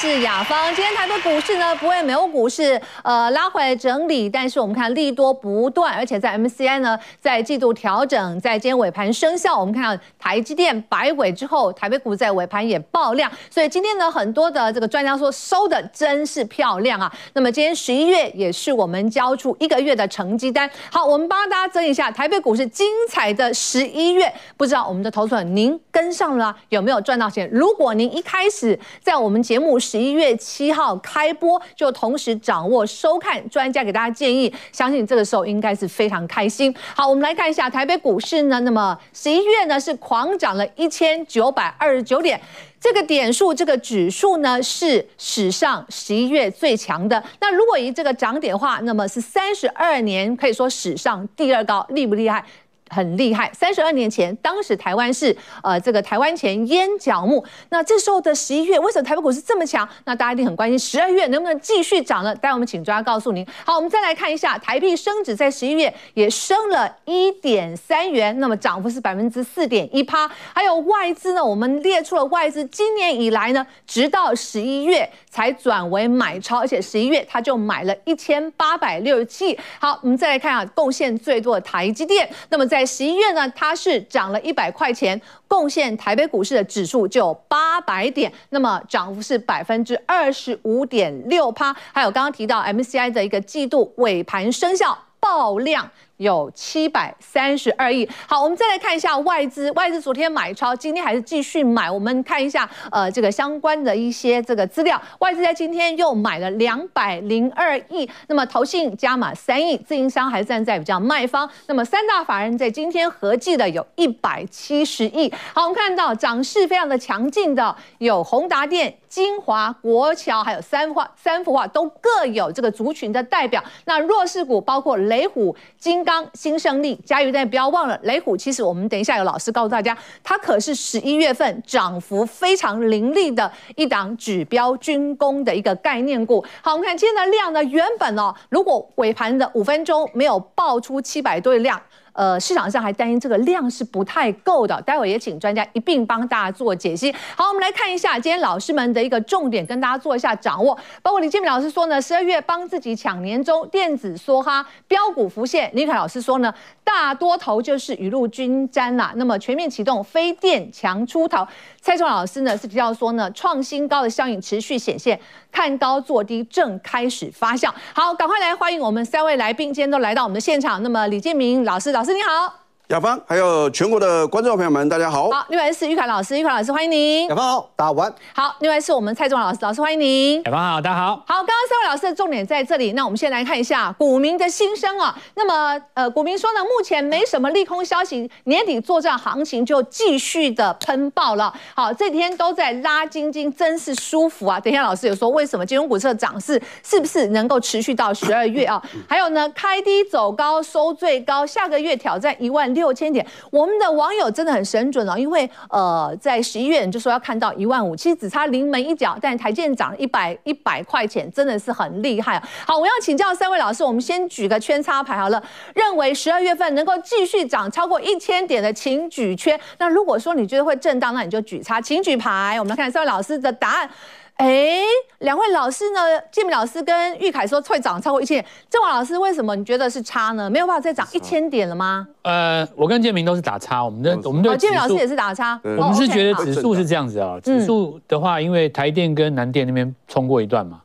[0.00, 0.72] 是雅芳。
[0.76, 17.12] 今天台北股市呢，不会没有股市呃拉回来整理，但是我们看利多不断，而且在 MCI 呢在季度调整，在今天尾盘生效，我们看到台积电摆尾之后，台北股在尾盘也爆量，所以今天呢很多的这个专家说收的真是漂亮啊。
[17.32, 20.70] 那么今天十一月也是我们交出一个月的成绩单。
[20.92, 27.50] 好，我们帮大家整理一下台北股市精彩的十一月，不知道我们的投资人您跟上了有没有赚到钱？
[27.50, 36.74] 如果您一开始在我们节目十一月七号开播，就同时掌握收看专家给大家建议，相信这个时候应该是非常开心。
[36.94, 42.38] 好，我们来看一下台北股市呢，那么十一月呢是狂涨了一千九百二十九点，
[42.78, 47.24] 这个点数这个指数呢是史上十一月最强的。
[47.40, 52.44] 那如果以这个涨点的话，那么是三十二年可以说史上第二高，厉不厉害？
[52.88, 57.44] 很厉害，三十二年前，当时台湾是呃这个台湾前烟角木。
[57.70, 59.88] 那这时候的十一月，为什么台北股市这么强？
[60.04, 62.34] 那大家一定很关心，十二月能不能继续涨呢？
[62.36, 63.46] 待会我们请专家告诉您。
[63.64, 70.28] 好，我们再来看一下台币升值，在十一月也升了一点三元，那么涨幅是百分之四点一趴。
[70.52, 79.56] 还有外资呢，我们列出了外资今年以来呢，直到十一月才转为买超，而且十一月他就买了一千八百六十七。
[79.78, 91.72] 好，我们再来看啊，贡献最多的台积电，那么在十一月呢，它是涨了一百块钱，贡献台北股市的指数就八百点，那么涨幅是百分之二十五点六趴。
[91.92, 95.88] 还有刚刚提到 MCI 的一个季度尾盘生效爆量。
[96.18, 98.08] 有七百三十二亿。
[98.26, 101.88] 好，我们再来看一下外资，外资昨天买超，今天还是继续买。
[101.90, 108.08] 我们看一下，呃，这个相关的一些这个资料，外资在今天又买了两百零二亿。
[108.26, 111.48] 那么投信加码三亿，自营商还站在比较卖方。
[111.66, 115.32] 那么三大法人在今天合计的有一百七十亿。
[115.54, 123.62] 好，我们看到涨势非常的强劲的有宏达电、金华、国桥，还有三化、三幅化都各有这个族群的代表。
[123.84, 126.04] 那弱势股包括雷虎、金。
[126.08, 128.34] 刚新胜利、嘉裕，但不要忘了雷虎。
[128.34, 136.42] 其实我们等一下有老师告诉大家，它可是十一月份涨幅非常凌厉的一档指标军工的一个概念股。
[136.62, 141.78] 好，我们看今天的量呢，原本哦，如果尾盘的五分钟没有爆出七百多的量。
[142.12, 147.12] 呃，市场上还担心这个量是不太够的，待会也请专家一并帮大家做解析。
[147.36, 150.76] 好，我们来看一下今天老师们的一个重点，跟大家做一下掌握。
[151.02, 155.70] 包括李建明老师说呢，十二月帮自己抢年终，电子梭哈标股浮现。
[155.74, 156.52] 李凯老师说呢，
[156.82, 159.12] 大多头就是雨露均沾啦。
[159.16, 161.46] 那么全面启动非电强出逃。
[161.88, 165.18] 蔡崇老师呢是提到说呢，创新高的效应持续显现，
[165.50, 167.72] 看高做低正开始发酵。
[167.94, 170.82] 好，赶快来欢迎我们三位来宾，今天都来到我们的现场。
[170.82, 172.12] 那么李建明老师，老师。
[172.12, 172.67] 你好。
[172.88, 175.28] 雅芳，还有全国的观众朋友们，大家好。
[175.28, 177.28] 好，另外是玉凯老师，玉凯老师欢迎您。
[177.28, 178.10] 雅芳好，大家晚。
[178.34, 180.42] 好，另外是我们蔡总老师，老师欢迎您。
[180.44, 181.16] 雅芳好，大家好。
[181.26, 185.14] 好，刚刚三位老师的重点在这里，那我们先来看一下股民的心声啊。
[185.34, 191.52] 那么，呃，股民说呢，目前没什么利空消息，年底作战行情就继续的喷爆了。
[191.74, 194.58] 好，这几天都在拉金金，真是舒服啊。
[194.58, 198.82] 等一下，老师有说为什么金融股市的涨势是不是能够持续到十二月啊？
[199.06, 203.26] 还有呢，开低走高收最高，下个月挑战一万六千点。
[203.50, 212.40] 我们的网友真的很神准哦，因为呃，在十一月就说要看到一万五，其实只差临门一脚，但台建涨了一百一百块钱，真的是很厉害。
[212.64, 215.42] 好，我要请教三位老师，我们先举个圈插牌好了，
[215.74, 219.58] 认为十二月份能够继续涨超过一千点的，请举圈。
[219.78, 222.56] 那如果说你觉得会震荡，那你就举叉，请举牌。
[222.58, 223.90] 我们来看三位老师的答案。
[224.38, 224.82] 哎，
[225.18, 225.98] 两位老师呢？
[226.30, 230.48] 建明老师跟玉凯说会涨超过一千点，正华老师为什么你觉得是差呢？
[230.48, 232.06] 没有办法再涨一千点了吗？
[232.22, 237.40] 呃，我跟建明都是打差，我们的我们对建明老师也是打差，我们是觉得指数是这样子啊、哦。
[237.42, 240.80] 指数的话，因为台电跟南电那边冲过一段嘛，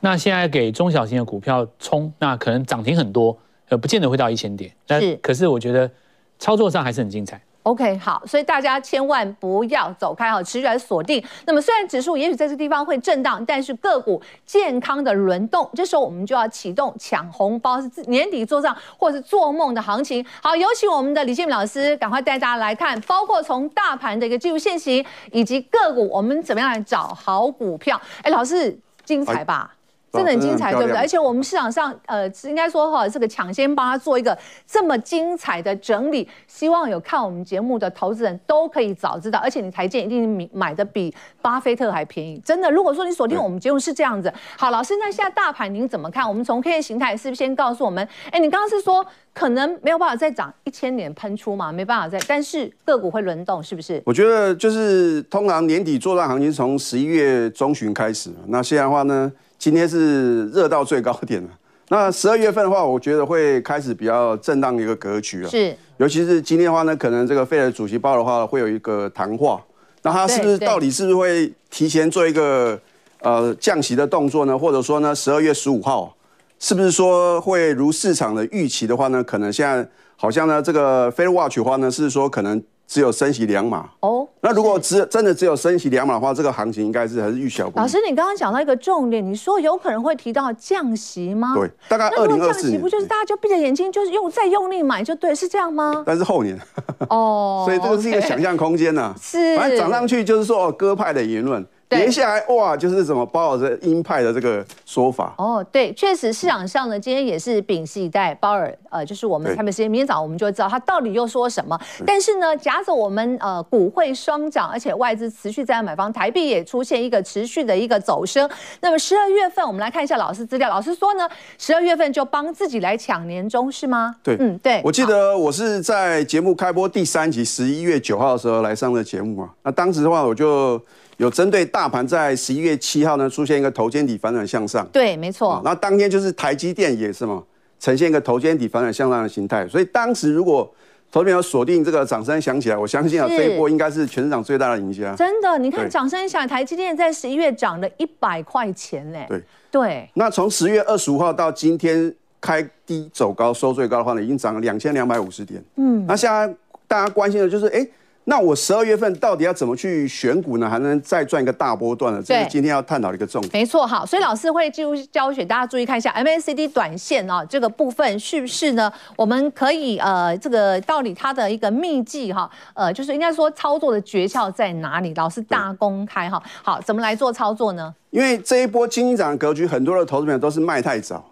[0.00, 3.34] 那现在给中小型的股票冲，那可能涨停很多，
[3.70, 4.70] 呃，不见得会到一千点。
[4.86, 5.90] 但是，可是我觉得
[6.38, 7.40] 操作上还是很精彩。
[7.64, 11.24] OK，好，所以大家千万不要走开哈，持续来锁定。
[11.46, 20.24] 那么虽然指数也许在这地方会震荡，但是个股健康的轮动，这时候我们就要启动抢红包，是年底做账或是做梦的行情。
[20.42, 28.00] 好，有请我们的李建明老师，赶快带大家来看，包括从大盘的一个技术线型，以及个股，我们怎么样来找好股票？
[28.22, 29.72] 哎，老师精彩吧？
[30.12, 30.96] 真的很精彩，对不对？
[30.96, 34.36] 而且我们市场上，呃，应该说哈，这个抢先帮他做一个
[34.66, 39.38] 这么精彩的整理，希望有看我们节目的投资人都可以早知道。
[39.38, 42.70] 而且你台建一定买的比巴菲特还便宜，真的。
[42.70, 46.28] 如果说你锁定我们节目是这样子，好，老师，那现在大盘您怎么看？
[46.28, 48.06] 我们从 K 线形态是不是先告诉我们？
[48.30, 51.72] 哎，你刚刚是说可能没有办法再涨一千点喷出嘛？
[51.72, 54.02] 没办法再，但是个股会轮动，是不是？
[54.04, 59.32] 我觉得就是通常年底作战行情从十一月中旬开始，那现在的话呢？
[59.62, 61.48] 今天是热到最高点了，
[61.88, 65.48] 那十二月份的话，我觉得会开始比较震荡的一个格局了。
[65.48, 69.62] 是，尤其是今天的话呢，可能这个费尔主席鲍的话会有一个谈话，
[70.02, 72.76] 那他是不是到底是不是会提前做一个
[73.20, 74.58] 呃降息的动作呢？
[74.58, 76.12] 或者说呢，十二月十五号
[76.58, 79.22] 是不是说会如市场的预期的话呢？
[79.22, 82.60] 可能现在好像呢，这个 Fed Watch 的话呢，是说可能。
[82.92, 87.78] 只有升息两码哦，那如果只真的只有升息两码的话，这个行情应该是还是预小不。
[87.78, 91.54] 老师，你刚刚讲到一个重点，你说有可能会提到降息吗？
[91.54, 96.02] 对，大概二零二四年不就是大家就闭着眼睛，就是用再用力买就对，是这样吗？
[96.04, 96.60] 但是后年
[97.08, 99.14] 哦， 所以这个是一个想象空间呐、啊。
[99.18, 101.66] 是，反正涨上去就是说哦鸽派的言论。
[101.98, 111.78] 接下来哇，就是怎么包尔这鹰派的这个说法哦，对，确实市场上呢，今天也是屏息以待鲍尔，呃，就是我们台北时间明天早上我们就会知道他到底又说什么。
[112.06, 118.48] 但是呢，夹着我们呃股汇双涨，而且外资持续在买方，台币也出现一个持续的一个走升。
[118.80, 121.28] 那么十二月份我们来看一下老师资料，老师说呢，
[121.58, 124.14] 十二月份就帮自己来抢年终是吗？
[124.22, 124.80] 对，嗯，对。
[124.84, 130.80] 我记得我是在节目开播第三集十一月九号的时候来上的节目啊，那当时的话我就。
[131.18, 135.60] 有针对大盘在十一月七号呢出现一个头肩底反转向上，对，没错。
[135.64, 137.42] 那当天就是台积电也是嘛，
[137.78, 139.68] 呈现一个头肩底反转向上的形态。
[139.68, 140.68] 所以当时如果
[141.12, 145.14] 投资朋友锁定这个掌声响起来，我相信啊这一波应该是全市场最大的赢家。
[145.14, 149.18] 真的，你看掌声响，台积电在十一月涨了一百块钱呢。
[149.28, 150.10] 对对。
[150.14, 155.62] 那从十月二十五号到今天开低走高收最高的话呢，已经涨了两千两百五十点。
[155.76, 156.04] 嗯。
[156.06, 156.52] 那现在
[156.88, 157.86] 大家关心的就是哎。
[158.24, 160.70] 那我十二月份到底要怎么去选股呢？
[160.70, 162.22] 还能再赚一个大波段呢？
[162.24, 163.50] 这是今天要探讨的一个重点。
[163.52, 168.92] 没错，好，所以老师会进入教学，大家注意看一下 MACD 短线啊，这个部分是不是呢？
[169.16, 175.12] 我们可以呃，这个到底它的一个秘技哈，呃，就是应该说操作的诀窍在哪里？
[175.14, 177.92] 老师大公开哈，好，怎么来做操作呢？
[178.10, 181.24] 因为这一波惊涨的格局，很多的投资朋友都是卖太早。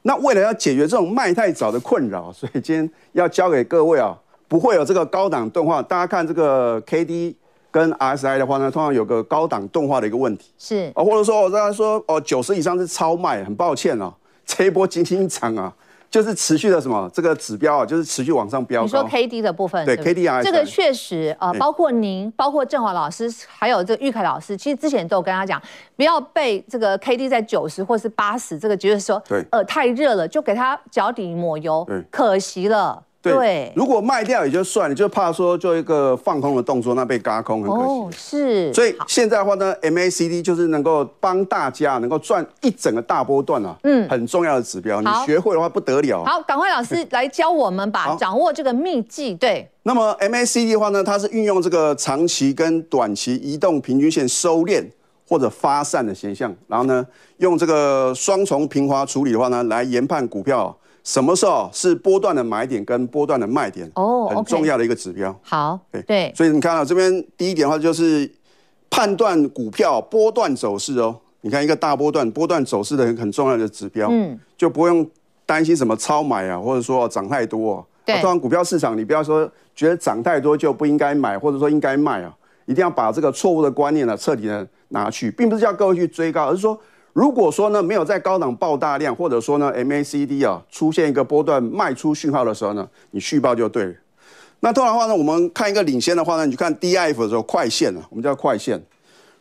[0.00, 4.16] 那为了要解决这种卖太早的困扰，所以今天要教给各位啊。
[4.48, 7.36] 不会有这个高档钝化，大家看这个 K D
[7.70, 10.90] 跟 R S I 的话呢，通常有个高档钝化的一个问题，是。
[10.94, 14.12] 啊，或者说我刚才说哦，九十以上是超卖，很抱歉哦，
[14.46, 15.70] 这一波惊惊涨啊，
[16.10, 18.80] 就是持续的什么这个指标啊，就是持续往上飙。
[18.82, 25.60] 你说 K D 的部分，对 K D I 这个确实呃，包括您，包括郑华老师，还有这个玉凯老师，其实之前都有跟他讲，
[25.94, 29.44] 不要被这个 K D 在九十或是八十，这个觉得说对。
[29.50, 33.04] 呃太热了，就给他脚底抹油，对，可惜了。
[33.20, 37.84] 对，对，如果卖掉也就算了，就怕说做一个放空的动作，那被嘎空很可惜。
[37.84, 38.72] 哦，是。
[38.72, 45.00] 所以现在的话呢，MACD 就是能够帮大家能够赚一整个大波段啊，嗯，很重要的指标。
[45.00, 46.24] 你学会的话不得了。
[46.24, 49.34] 好，赶快老师来教我们吧，掌握这个秘技。
[49.34, 49.68] 对。
[49.82, 54.84] 那么 MACD 的话呢，它是运用这个长期跟短期移动平均线收敛
[55.26, 57.04] 或者发散的现象，然后呢，
[57.38, 60.72] 用这个双重平滑处理的话呢，来研判股票。
[61.08, 63.90] 什么时候是波段的买点跟波段的卖点？
[63.94, 65.34] 哦，很重要的一个指标。
[65.40, 68.30] 好，对，所以你看到这边第一点的话，就是
[68.90, 71.18] 判断股票波段走势哦。
[71.40, 75.08] 你看一个大波段，波段走势的很很重要的指标，嗯，就不用
[75.46, 77.82] 担心什么超买啊，或者说涨太多。
[78.04, 82.36] 对，通常股票市场，你不要说觉得涨太多就不应该买，或者说应该卖啊，
[82.66, 86.78] 一定要把这个错误的观念呢彻底的拿去，并不是叫各位去追高，而是说。
[87.18, 93.94] 如果说呢，没有在高档爆大量，或者说呢 MACD 啊出现一个波段卖出讯号的时候呢，你续报就对了。
[94.60, 98.80] 那通常的话呢，我们看一个领先的话呢，你去看 DIF 的时候，快线啊，我们叫快线。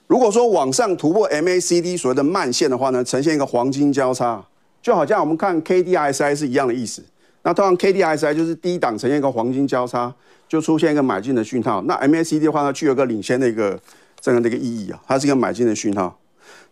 [0.08, 4.44] 如果说往上突破 MACD 所谓的慢线的话呢，呈现一个黄金交叉，
[4.82, 7.04] 就好像我们看 KDRSI 是一样的意思。
[7.44, 10.12] 那通常 KDRSI 就是低档呈现一个黄金交叉，
[10.50, 11.84] 就出现一个买进的讯号。
[11.84, 13.80] 那 MACD 的话呢，具有一个领先的一个
[14.20, 16.18] 这样的一个意义啊，它是一个买进的讯号。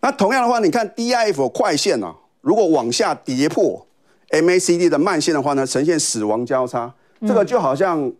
[0.02, 3.86] 那同样的话，你看 DIF 快线啊，如果往下跌破
[4.30, 8.12] MACD 的慢线的话呢，呈现死亡交叉，这个就好像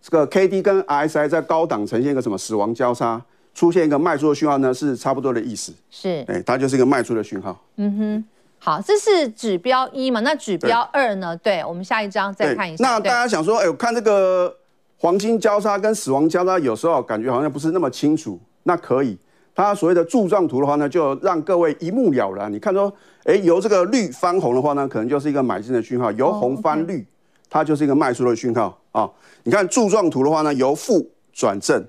[0.00, 3.20] 这个 KD 跟 RSI 在高档呈现一个什么死亡交叉，
[3.54, 5.72] 出现一个卖出的讯号呢，是差不多的意思。
[5.90, 7.58] 是，哎，它就是一个卖出的讯号。
[7.76, 8.24] 嗯哼，
[8.58, 10.20] 好，这是指标一嘛？
[10.20, 11.36] 那指标二呢？
[11.36, 12.84] 对，对，我们下一张再看一下。
[12.84, 14.54] 那大家想说，哎，我看这个
[14.98, 18.38] 黄金交叉跟死亡交叉，有时候感觉好像不是那么清楚。
[18.62, 19.18] 那可以。
[19.54, 22.52] 它所谓的柱状图的话呢，就让各位一目了然。
[22.52, 22.92] 你看说，
[23.22, 27.06] 哎，由这个绿翻红的话呢，可能就是一个买进的讯号；由红翻绿，
[27.48, 29.08] 它就是一个卖出的讯号啊。
[29.44, 31.86] 你看柱状图的话呢，由负转正。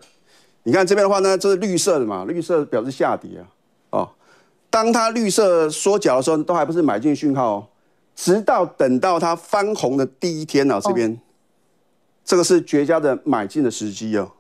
[0.64, 3.46] 你看这边的话呢，这是绿色的嘛，绿色表示下跌啊。
[3.90, 4.10] 哦，
[4.70, 7.68] 当它绿色缩脚的时候，都还不是买进讯号哦。
[8.16, 11.20] 直到等到它翻红的第一天呢，这边，
[12.24, 14.32] 这个是绝佳的买进的时机哦。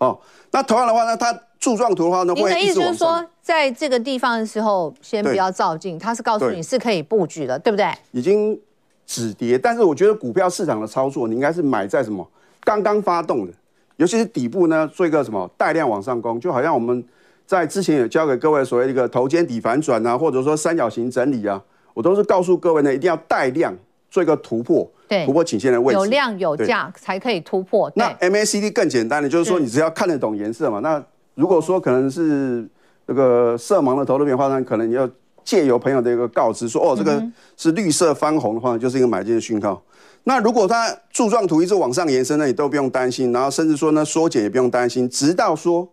[0.00, 0.18] 哦，
[0.50, 7.86] 那同样的话呢，它柱状图的话呢，会意思就是说，在这个地方的时候，先不要照进，它是告诉你是可以布局的，对不对？
[8.12, 8.58] 已经
[9.06, 12.26] 止跌，但是我觉得股票市场的操作，你应该是买在什么？
[12.64, 13.52] 刚刚发动的，
[13.96, 17.04] 尤其是底部呢，做一个什么带量往上攻，就好像我们
[17.46, 23.76] 在之前也教给各位所谓一个头肩底反转啊，或者说三角形整理啊，我都是告诉各位呢，一定要带量
[24.10, 24.90] 做一个突破。
[25.08, 27.90] 对，突破颈线的位置，有量有价才可以突破。
[27.96, 30.78] 那 MACD 更简单的，就是说你只要看得懂颜色嘛。
[30.78, 32.64] 那如果说可能是
[33.06, 35.10] 那个色盲的投资者的话呢，可能你要
[35.42, 37.20] 借由朋友的一个告知说，哦，这个
[37.56, 39.82] 是绿色翻红的话，就是一个买进的讯号。
[40.22, 43.32] 那如果它柱状图一直往上延伸呢，你都不用担心。
[43.32, 45.88] 然后甚至说呢，缩减也不用担心，直到说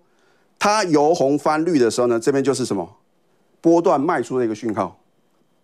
[0.59, 2.87] 它由红翻绿的时候呢，这边就是什么
[3.61, 4.99] 波段卖出的一个讯号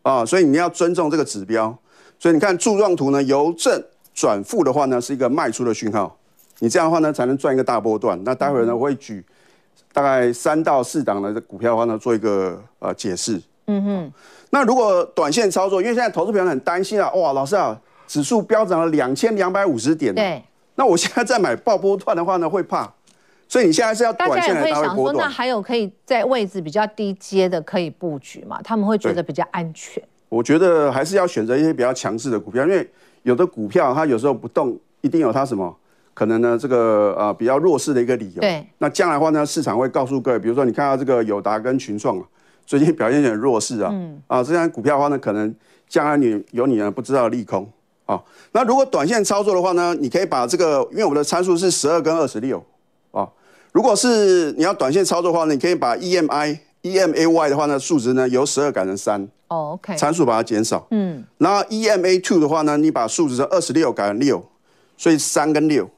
[0.01, 0.25] 啊。
[0.25, 1.77] 所以你要尊重这个指标。
[2.19, 6.17] 所以你看柱状图呢，由正转负的话呢，是一个卖出的讯号。
[6.59, 8.17] 你这样的话呢，才能赚一个大波段。
[8.23, 9.23] 那待会儿呢，我会举
[9.91, 13.41] 大概三到四档的股票的话呢，做一个呃解释。
[13.67, 14.13] 嗯哼。
[14.49, 17.77] 那如果短线操作，因为现在投资朋友很担心啊，哇，老师啊，
[18.07, 20.13] 指数飙涨了两千两百五十点。
[20.13, 20.41] 对。
[20.75, 22.91] 那我现在在买爆波段的话呢，会怕。
[23.47, 25.27] 所以你现在是要短线来搭配波段。
[25.27, 28.59] 那还有可以在位置比较低阶的可以布局嘛？
[28.63, 30.01] 他们会觉得比较安全。
[30.33, 32.89] 我觉得还是要选择一些比较强势的股票，因为
[33.21, 35.71] 有的股票它有时候不动，一定有它什么
[36.15, 36.57] 可能呢？
[36.59, 38.41] 这个呃比较弱势的一个理由。
[38.41, 38.65] 对。
[38.79, 42.25] 那将来的话呢，市场会告诉各位，比如说你看到这个友达跟群创啊，
[42.65, 43.91] 最近表现有点弱势啊。
[43.93, 44.19] 嗯。
[44.25, 45.53] 啊，这样股票的话呢，可能
[45.87, 47.71] 将来你有你呢不知道的利空
[48.07, 48.19] 啊。
[48.53, 52.63] 那如果短线操作的话呢，你可以把这个，因为我们的参数是十二跟二十六
[53.11, 53.29] 啊。
[53.71, 56.57] 如果是你要短线操作的话呢，你可以把 EMI。
[56.83, 59.27] E M A Y 的话呢，数值呢由十二改成三。
[59.47, 59.97] 哦，OK。
[59.97, 60.85] 参数把它减少。
[60.91, 61.23] 嗯。
[61.37, 64.45] 然后 E M A two 的话呢，你把数值从二十六改成六，
[64.97, 65.89] 所以三跟六。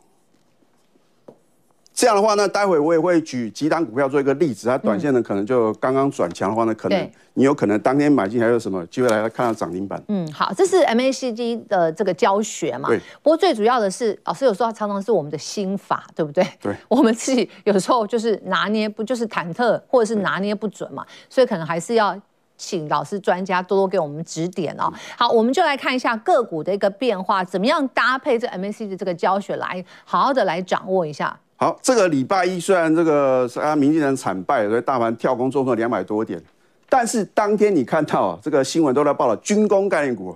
[1.95, 10.03] 这样的话呢，待会我也会举几档股票做一个例子，它短线呢可能就刚刚转强的话呢，可能你有可能当天买进，还有什么机会来看到涨停板？
[10.09, 12.89] 嗯，好，这是 MACD 的这个教学嘛。
[12.89, 12.99] 对。
[13.23, 16.45] 不过最主要的是，老师有时候常常是我们的心法，对不对？
[16.61, 16.75] 对。
[16.89, 22.19] 我们自己有时候就是拿捏不就是忐忑，或者是拿捏不准嘛，所以可能还是要
[22.57, 24.91] 请老师专家多多给我们指点哦。
[25.17, 31.39] 好，我们就来看一下个股的一个变化，怎么样搭配这 MACD 这个教学来好好的来掌握一下。
[31.57, 36.41] 好，这个礼拜一虽然这个啊，民进党惨败，所以大盘跳空重挫两百多点，
[36.89, 40.35] 但是当天你看到啊，这个新闻都在报了军工概念股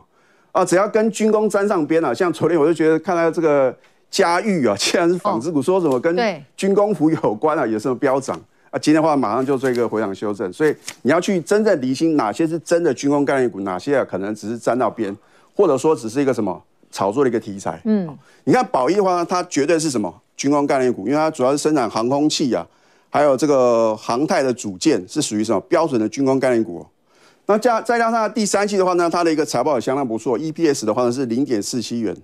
[0.54, 3.76] 啊，只要跟军工沾上边了，像昨天我就觉得看到这个
[4.10, 6.18] 嘉裕啊，既然是纺织股，说什么跟
[6.56, 8.40] 军工服有关啊，有什么飙涨？
[8.72, 15.14] 啊，今天的话马上就做一个回档修正，所以你要去真正厘清哪些是真的军工概念股，哪些啊可能只是沾到边，
[15.54, 17.82] 或者说只是一个什么炒作的一个题材。
[17.86, 20.14] 嗯，你看宝一的话呢，它绝对是什么？
[20.36, 22.66] 军工概念股，因为它主要是生产航空器啊，
[23.10, 26.86] 还有这个航太的组件，是属于什么标准的军工概念股。
[27.46, 32.16] 那加再加上第三期的话呢，它的一个财报也相当不错，EPS 的话呢是零点四七元，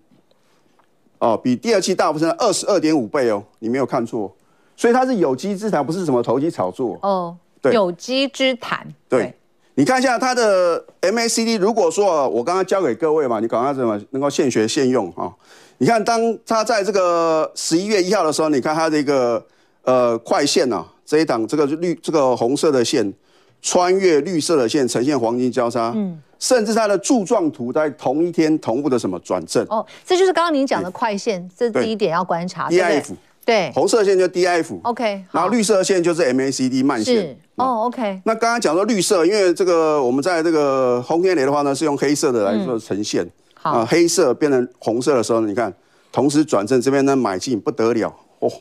[1.20, 4.34] 哦，比第二期大幅增长二十二点五倍哦，你没有看错，
[4.78, 7.36] 所以它是有机之谈，不是什么投机炒作哦。
[7.62, 8.88] 对，有机之谈。
[9.10, 9.36] 对，
[9.78, 15.32] 你看一下它的 MACD，如果说我刚刚教给各位嘛，你赶快怎么能够现学现用啊？
[15.80, 19.46] 你看，当它在这个十一月一号的时候，你看它的一个
[19.84, 23.14] 呃快线啊，这一档这个绿这个红色的线
[23.62, 29.66] 穿越绿色的线，呈现黄金交叉，嗯，甚至它的柱状图在同一天同步的什么转正。
[29.70, 33.14] 哦，这就是刚刚您讲的快线，这第一点要观察 F
[33.46, 34.80] 对，红色线就 D F。
[34.84, 43.30] OK，然后绿色线就是 M A C D 慢线，哦，OK，那刚刚讲到绿色，因为这个我们在这个轰天雷的话呢，是用黑色的来做呈现。
[43.62, 45.74] 啊，黑色变成红色的时候呢，你看，
[46.12, 48.16] 同时转正这边呢买进不得了。
[48.38, 48.52] 哦，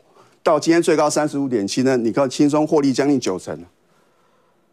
[0.43, 3.55] 到今天最高三十五点七呢，你看轻松获利将近九成，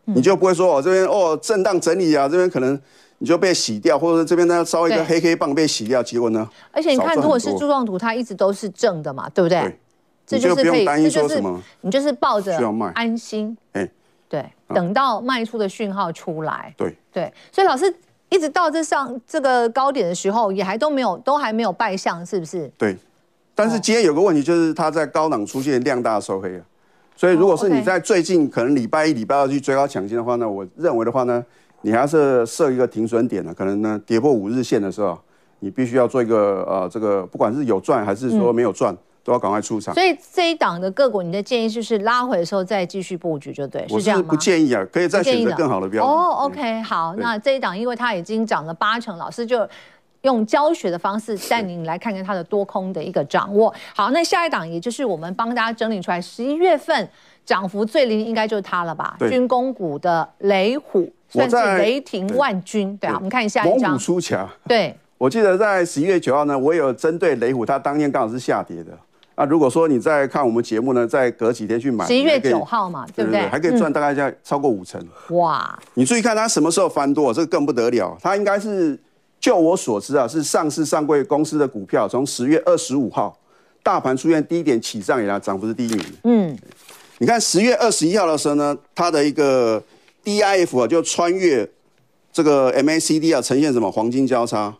[0.05, 2.79] 嗯、你就不会说哦这边哦震荡整理啊，这边可能
[3.17, 6.49] 你就被洗掉，或者这边呢稍微一个黑黑棒被洗掉，结果呢？
[6.71, 9.59] 而且你看，如果是柱状图，它一直都是正的嘛，对不对？
[9.59, 9.79] 对，
[10.25, 12.57] 这就是可以，这就不用担心说什么，你就是抱着
[12.95, 13.89] 安心，哎，
[14.27, 17.93] 对，啊、等到卖出的讯号出来，对对，所以老师。
[18.33, 22.71] 一直到这上这个高点的时候，也还都没有，都还没有败相，是不是？
[22.77, 22.95] 对。
[23.53, 26.63] 但是今天有个问题，就是它在高档出现量大收黑了。
[27.13, 31.45] 所以如果是你在最近可能礼拜一、礼拜二去追高抢进的话呢，我认为的话呢，
[31.81, 35.19] 你还是设一个停损点的，可能呢跌破五日线的时候，
[35.59, 38.93] 你必须要做一个呃这个不管是有赚还是说没有赚。
[38.93, 44.25] 嗯都要赶快出场，所以这一档的个股，你的建议就是拉回的时候再继续布局，就对，是这样吗？
[44.27, 46.11] 我是不建议啊，可以再选择更好的标的。
[46.11, 49.67] 哦，OK，好，那这一档因为它已经涨了八成，老师就
[50.23, 53.71] 用教学的方式带您来看看它的多空的一个掌握。
[53.95, 57.07] 好，那下一档也就是我们帮大家整理出来十一月份
[57.45, 59.15] 涨幅最厉害，应该就是它了吧？
[59.29, 63.91] 军工股的雷虎，算是雷霆万军，对啊，我们看一下一张。
[63.91, 64.49] 猛虎出墙。
[64.67, 68.91] 对，我记得在十一月九号呢，我有针对雷虎，它当天刚好是下跌的。
[69.41, 73.41] 那如果说你在看我们节目呢，再隔几天去买，十一月九号嘛，对不对？
[73.47, 75.03] 还可以赚大概在超过五成。
[75.29, 75.79] 哇！
[75.95, 78.15] 你注意看它什么时候翻多，这个更不得了。
[78.21, 78.95] 它应该是，
[79.39, 83.35] 就我所知啊，是上市上柜公司的股票，从十月二十五号
[83.81, 86.05] 大盘出现低点起涨以来，涨幅是第一名。
[86.25, 86.55] 嗯，
[87.17, 89.83] 你看十月二十一号的时候呢，它的一个
[90.23, 91.67] DIF 啊，就穿越
[92.31, 94.71] 这个 MACD 啊，呈现什么黄金交叉。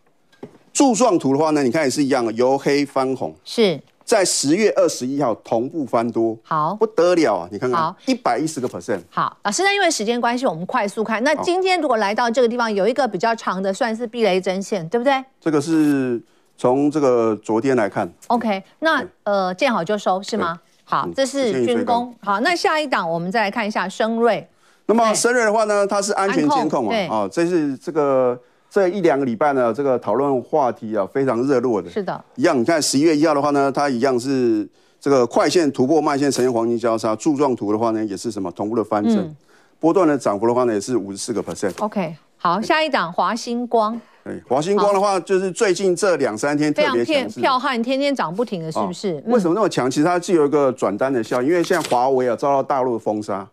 [0.71, 3.35] 柱状图的话呢，你看也是一样的，由黑翻红。
[3.43, 3.81] 是。
[4.11, 7.47] 在十月二十一号同步翻多，好不得了啊！
[7.49, 8.99] 你看看，一百一十个 percent。
[9.09, 11.23] 好，老师，那因为时间关系，我们快速看。
[11.23, 15.23] 那今天如果来到这个地方，有一个比较长的，算是避雷针线，对不对？
[15.39, 16.21] 这个是
[16.57, 18.11] 从这个昨天来看。
[18.27, 20.59] OK，那呃见好就收是吗？
[20.83, 22.13] 好，这是军工。
[22.19, 24.45] 好，那下一档我们再来看一下升瑞。
[24.87, 28.37] 那么升瑞的话呢，它是安全监控啊，啊，这是这个。
[28.71, 31.89] 这一两个礼拜呢，这个讨论话题啊非常热络的。
[31.89, 32.57] 是的，一样。
[32.57, 34.65] 你看十一月一号的话呢，它一样是
[34.97, 39.35] 这个快线突破慢线呈现黄金交叉，柱状图的话呢也是什么同步的翻正，嗯、
[39.77, 41.73] 波段的涨幅的话呢也是五十四个 percent。
[41.83, 43.99] OK，好，下一档华星光。
[44.23, 49.21] 对，华星光的话就是最近这两三天特别强势，彪悍，天天涨不停的是不是？
[49.25, 49.91] 为什么那么强？
[49.91, 53.45] 其实它具有一个转单的效应，因为现在华为啊遭到大陆的封杀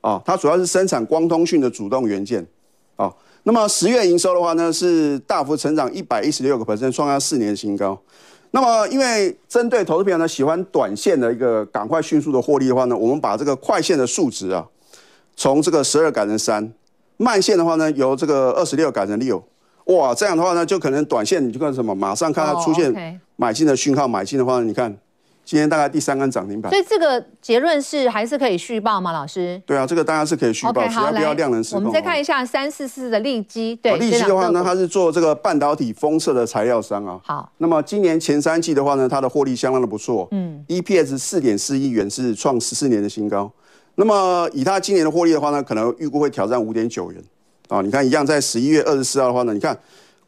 [0.00, 2.46] 啊，它主要是生产光通讯的主动元件
[2.94, 3.12] 啊。
[3.44, 7.98] 那么十月营收的话呢，是大幅成长一百一十六个 percent，创下四年新高。
[8.50, 14.66] 那么因为针对投资朋友呢喜欢短线的一个赶快迅速的获利的话呢，我们把这个快线的数值啊，
[15.36, 16.72] 从这个十二改成三，
[17.16, 19.42] 慢线的话呢由这个二十六改成六。
[19.84, 24.96] 哇，这样的话呢就可能短线你就看什么，马上看它出现买进的讯号，买进的话呢，你看。
[25.50, 29.10] 今天大概第三根涨停板，所以这个结论是还是可以续报吗？
[29.10, 29.60] 老师？
[29.66, 31.80] 对啊，这个当然是可以续抱，只要不要量能失控。
[31.80, 37.18] 我们再看一下三四四的利基，对，利基的话呢，它是做这个半导体封测的材料商啊。
[37.24, 43.50] 好，那么今年前三季的话呢，它的获利相当的不错，嗯，EPS 四点四亿元是创十四年的新高。
[43.96, 47.20] 那么以它今年的获利的话呢，可能预估会挑战五点九元
[47.66, 47.82] 啊。
[47.82, 49.76] 你看一样，在十一月二十四号的话呢，你看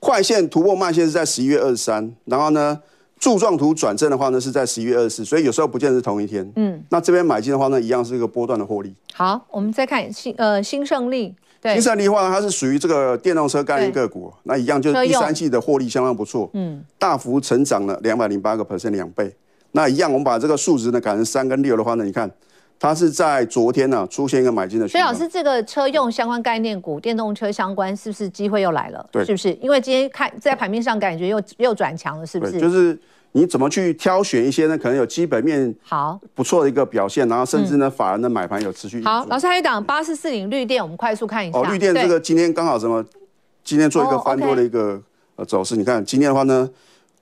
[0.01, 2.77] 快线突破慢线是在十一月二十三，然后呢？
[3.23, 6.45] 柱状图转正的话呢，是在十一月二十四，所以有时候不见得是同一天。
[6.57, 8.93] 嗯，那这边买进的话呢，一样是一个波段的获利。
[9.15, 19.33] 好，我们再看新呃新胜利，对，新胜利的话呢，它是属于这个电动车概念个股，那一样就是第三季的获利相当不错，嗯，大幅成长了两百零八个 percent 两倍。
[19.71, 22.29] 那一样，我们把这个数值呢改成三跟六的话呢，你看。
[22.81, 29.09] 它是在昨天呢、啊、出现一个买进的，所以老师，这个车用相关概念股、电动车相关是不是机会又来了？
[29.13, 29.53] 对，是不是？
[29.63, 32.59] 因为今天看在盘面上感觉又又转强了，是不是？
[32.59, 32.99] 就是
[33.33, 34.79] 你怎么去挑选一些呢？
[34.79, 39.03] 可能有基本面好不错的一个表现，然后甚至呢、嗯、法人的买盘有持续。
[39.05, 41.59] 好，老师还有一档八四四零绿电，我们快速看一下。
[41.59, 43.05] 哦，绿电这个今天刚好什么？
[43.65, 45.01] 今天做一个翻多的一个
[45.37, 46.69] 呃走势，你看今天的话呢。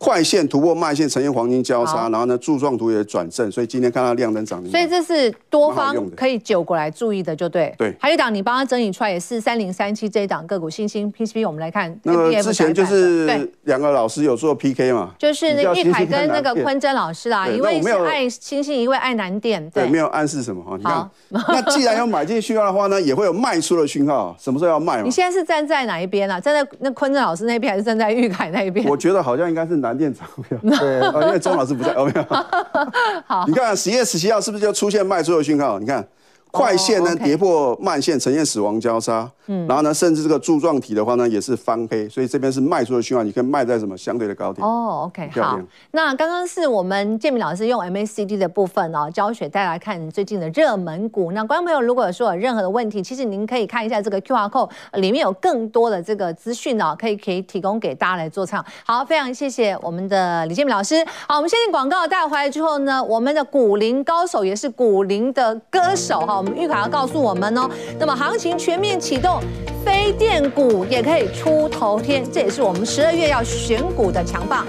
[0.02, 4.70] 快线突破慢线，呈现黄金交叉，然后呢柱状图也转正，所以今天看到亮灯涨停。
[4.70, 7.74] 所以这是多方可以久过来注意的，就对。
[7.76, 7.94] 对。
[8.00, 11.94] 还有一档你帮他整理出来也是三零三七这一档个股，新星 PCB，我们来看。
[12.04, 19.68] 那个之前就是两个老师有做 PK 嘛，就是那玉凯跟那个坤真老师啊，一位是爱星星，一位爱南电。
[19.68, 20.78] 对，没有暗示什么哈。
[20.78, 21.10] 你看，
[21.46, 25.02] 那既然要买进讯号的话呢，也会有卖出的讯号，什么时候要卖？
[25.02, 26.40] 你现在是站在哪一边啊？
[26.40, 28.88] 站在那坤真老师那边，还是站在玉凯那一边？
[28.88, 30.58] 我觉得好像应该是南电涨票。
[30.78, 32.22] 对， 因为钟老师不在，有没有？
[33.26, 35.78] 好，你看十月十七号是不是就出现卖出的讯号？
[35.78, 36.06] 你看。
[36.50, 39.30] 快线呢跌破慢线，呈现死亡交叉。
[39.46, 44.64] 嗯，然后呢，甚至这个柱状体的话呢，也是翻黑，所以这边是卖出的讯号，你可以卖在什么相对的高点。
[44.64, 45.58] 哦，OK，好。
[45.90, 51.32] 那刚刚是我们建明老师用 MACD 的部分哦，教学带来看最近的热门股。
[51.32, 58.66] 那观众朋友如果说有任何的问题，其实您可以看一下这个 QR code 里面有更多的这个资讯哦，可以可以提供给大家来做参考。
[58.84, 61.04] 好，非常谢谢我们的李建明老师。
[61.26, 66.39] 好，我们先进广告，带回来之后呢，我们的古灵高手也是古灵的歌手哈。
[66.40, 69.42] 我们玉凯要告诉我们哦，那么行情全面启动，
[69.84, 74.64] 非电股也可以出头天，这也是我们十二月要选股的强棒。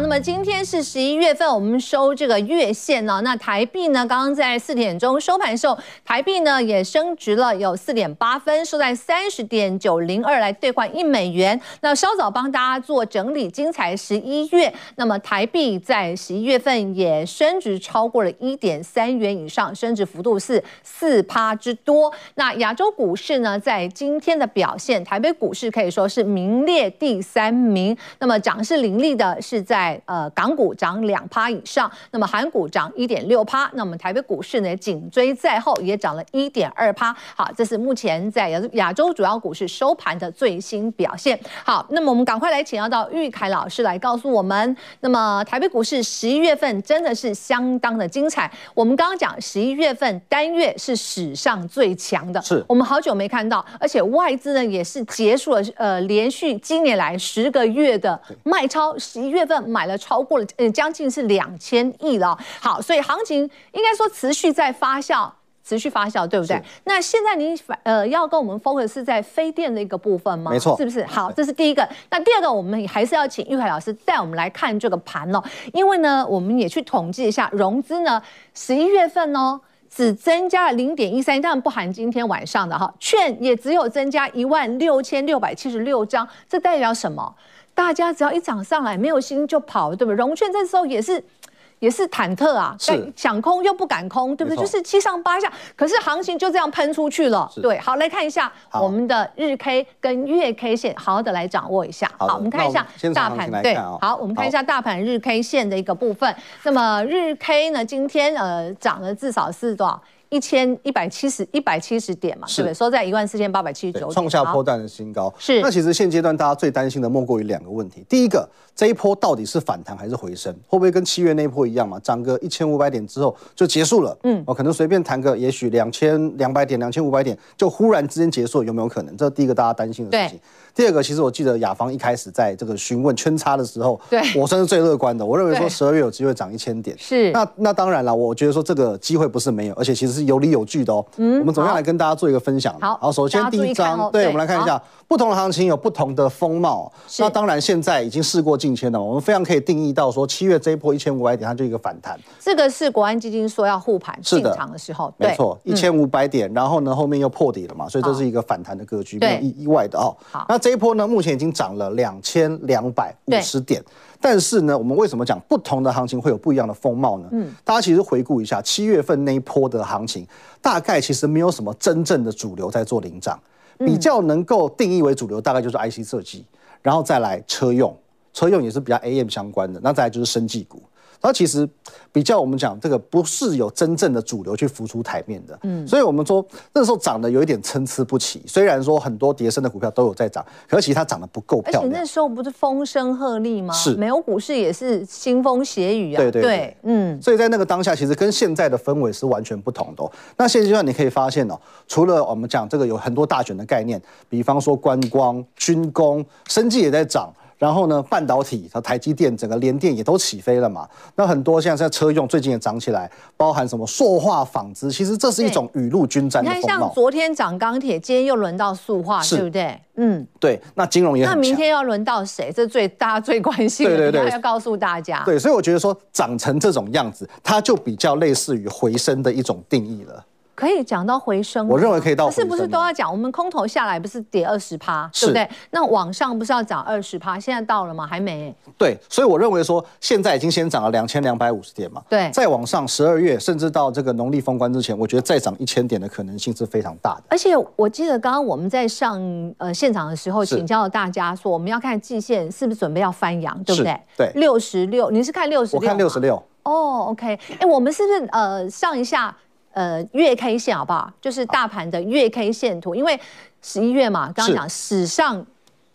[0.00, 3.20] 那么今天是十一月份，我们收这个月线呢。
[3.24, 11.60] 那台币呢，刚刚在四点钟收盘时候，台币呢也升值了有四点八分，收在三十点九零二来兑换一美元。
[11.80, 14.72] 那稍早帮大家做整理，精彩十一月。
[14.96, 22.12] 那么台币在十一月份也升值超过了一点三元以上，升值幅度是四趴之多。
[22.36, 27.96] 那亚洲股市呢，在今天的表现，台北股市可以说是名列第三名。
[28.20, 37.14] 那么涨势凌厉的是在呃港股涨两趴以上，那么韩股涨一点六趴，那么台北股市呢紧追在后，也涨了一点二趴。
[37.36, 41.38] 好，这是目前在亚亚洲主要股市收盘的最新表现。
[41.64, 48.50] 好，那么我们赶快来请教到玉凯老师来告诉我们，那么台北股市十一月份真的是相当的精彩。
[48.74, 62.38] 我们刚刚讲十一月份单月是史上最强的，是我们好久没看到，而且外资呢也是结束了呃连续今年来十个月的卖超，十一月份买了超过了呃将近是两千亿了。
[62.60, 65.30] 好，所以行情应该说持续在发酵。
[65.64, 66.58] 持续发酵，对不对？
[66.84, 70.50] 那现在您呃要跟我们 focus 是在非电的一个部分吗？
[70.50, 71.04] 没错，是不是？
[71.04, 71.86] 好，这是第一个。
[72.08, 78.22] 那第二个，我们还是要请玉海老师带我们来看这个盘哦，因为呢，我们也去统计一下融资呢，
[78.54, 79.60] 十一月份哦
[79.90, 87.34] 只增加了零点一三，当然不含今天晚上的哈，券也只有增加一万六千六百七十六张，这代表什么？
[87.78, 90.16] 大家只要一涨上来，没有心就跑，对不对？
[90.16, 91.22] 融券这时候也是。
[91.80, 92.76] 也是忐忑啊，
[93.14, 94.56] 想空又不敢空，对不对？
[94.56, 97.48] 就是七上八下，可是行情就这样喷出去了。
[97.62, 102.10] 对，好，来看一下我们的日 K 跟月 K 线，好好的来掌握一下。
[102.18, 106.34] 好，我们看一下大盘，对，好，我们看一下大盘日 K 线的一个部分。
[106.64, 110.02] 那么日 K 呢，今天呃涨了至少是多少？
[110.30, 112.74] 一千一百七十一百七十点嘛，是不是？
[112.74, 115.32] 收在一万四千八百七十九，创下波段的新高。
[115.38, 115.60] 是。
[115.60, 118.04] 那其实现阶段大家最担心的莫过于两个问题。
[118.08, 120.52] 第一个，这一波到底是反弹还是回升？
[120.66, 121.98] 会不会跟七月那一波一样嘛？
[122.00, 124.16] 涨个一千五百点之后就结束了？
[124.24, 129.16] 嗯，哦，可能随便谈个也许两千两百点、两千五百点就忽然之间结束，有没有可能？
[129.16, 130.40] 这是第一个大家担心的事情。
[130.74, 135.24] 第二个，其实我记得雅芳一开始在这个询问圈差的时候，对，我算是最乐观的。
[135.26, 136.96] 我认为说十二月有机会涨一千点。
[136.98, 137.32] 是。
[137.32, 141.04] 那那当然了，我觉得说这个机会不是没有，而且其实是有理有据的哦。
[141.16, 141.40] 嗯。
[141.40, 142.74] 我们怎么样来跟大家做一个分享？
[142.80, 142.96] 好。
[143.00, 146.90] 好，首先第一张，对，我们来看一下不同的行情有不同的风貌。
[147.18, 152.18] 那当然现在已经事过境迁了，我们非常可以定义到说七月这一波一千五百点，它就一个反弹。
[152.40, 160.16] 这个是国安基金说要护盘进场的时候，没错，一千五百点，然后呢后面又破底了嘛，所以这是一个反弹的格局，没有意意外的哦。
[160.30, 160.46] 好。
[160.48, 161.48] 那这一波呢，目前已经。
[161.58, 163.82] 涨了两千两百五十点，
[164.20, 167.28] 但是呢，我们为什么讲不同的行情会有不一样的风貌呢？
[167.32, 170.26] 嗯，大家其实回顾一下七月份那一波的行情，
[170.60, 173.38] 大概其实没有什么真正的主流在做领涨，
[173.78, 176.44] 比较能够定义为主流，大概就是 IC 设计，
[176.82, 177.96] 然后再来车用，
[178.32, 180.82] 车用也是比较 AM 相关的，那再来就是生技股。
[181.20, 181.68] 然后其实
[182.12, 188.40] 比较我们讲这个不是有真正的主流去浮出台面的，嗯，所以我们说那时候涨得有一点参差不齐。
[188.46, 191.82] 虽然说很多跌升的股票都有在涨，可是其实它涨得不够漂亮。
[191.82, 193.74] 而且那时候不是风声鹤唳吗？
[193.74, 196.18] 是，美国股市也是腥风血雨啊。
[196.18, 197.20] 对对对，嗯。
[197.20, 200.12] 所以在那个当下，其实跟现在的氛围是完全不同的哦。
[200.36, 207.32] 那现阶段你可以发现哦，除了我们讲这个有很多大选的概念，比方说观光、军工、生技也在涨。
[207.58, 210.88] 然后呢，半导体和台积电整个联电也都起飞了嘛。
[211.16, 216.60] 那很多现在在车用最近也涨起来，包含什么塑化、纺织，其实这是一种雨露均沾的风貌。
[216.60, 219.76] 你看，像昨天涨钢铁，今天又轮到塑化，对不对？
[219.96, 220.60] 嗯，对。
[220.74, 221.34] 那金融也很。
[221.34, 222.52] 那明天要轮到谁？
[222.54, 225.24] 这最大家最关心的，对对对，要告诉大家。
[225.24, 230.24] 对，所以我觉得说涨成这种样子，它就比较类似于回升的一种定义了。
[230.58, 232.42] 可以讲到回升，我认为可以到回升。
[232.42, 233.08] 是不是都要讲？
[233.08, 235.48] 我们空头下来不是跌二十趴，对不对？
[235.70, 237.38] 那往上不是要涨二十趴？
[237.38, 238.04] 现在到了吗？
[238.04, 238.52] 还没。
[238.76, 242.02] 对，所以我认为说现在已经先涨了两千两百五十点嘛。
[242.08, 247.22] 对，再往上十二月，甚至到这个农历封关之前，我觉得再涨一千点的可能性是非常大的。
[247.28, 249.22] 而且我记得刚刚我们在上
[249.58, 254.00] 呃现场的时候，请教了大家说，我们要看季线是不是准备要翻阳，对不对？
[254.16, 255.80] 对，六十六，你是看六十六？
[255.80, 256.42] 我看六十六。
[256.64, 259.32] 哦，OK，哎，我们是不是呃上一下？
[259.72, 261.12] 呃，月 K 线好不好？
[261.20, 263.18] 就是大盘的月 K 线图，因为
[263.62, 265.44] 十一月嘛，刚刚讲史上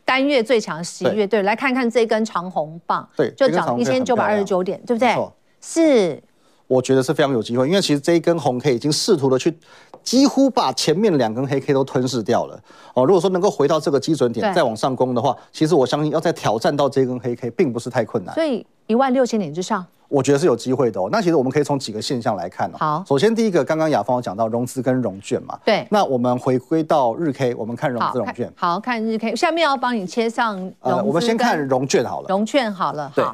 [0.06, 5.16] 单月最强十一月，对，来看看这根长红棒，对，就涨一千九百二十九点，对不对？
[5.60, 6.22] 是，
[6.68, 9.58] 我觉得是非常有机会，因为其实这一根红 K 已经试图的去
[10.04, 12.58] 几乎把前面两根黑 K 都吞噬掉了
[12.94, 13.06] 哦。
[13.06, 18.34] 如果说能够回到这个基准点再往上攻的话，其实我相信要再挑战到这根黑 K 并不是太困难。
[18.36, 19.86] 所以一万六千点之上。
[20.08, 21.10] 我觉得是有机会的哦。
[21.12, 22.78] 那其实我们可以从几个现象来看哦。
[22.78, 25.58] 好，首先第一个，刚刚雅芳有讲到融资跟融券嘛。
[25.66, 25.88] 对。
[25.90, 28.52] 那我们回归到日 K，我们看融资融券。
[28.56, 30.72] 好，看日 K，下面要帮你切上。
[30.82, 32.28] 呃，我们先看融券好了。
[32.30, 33.12] 融券好了。
[33.16, 33.26] 对。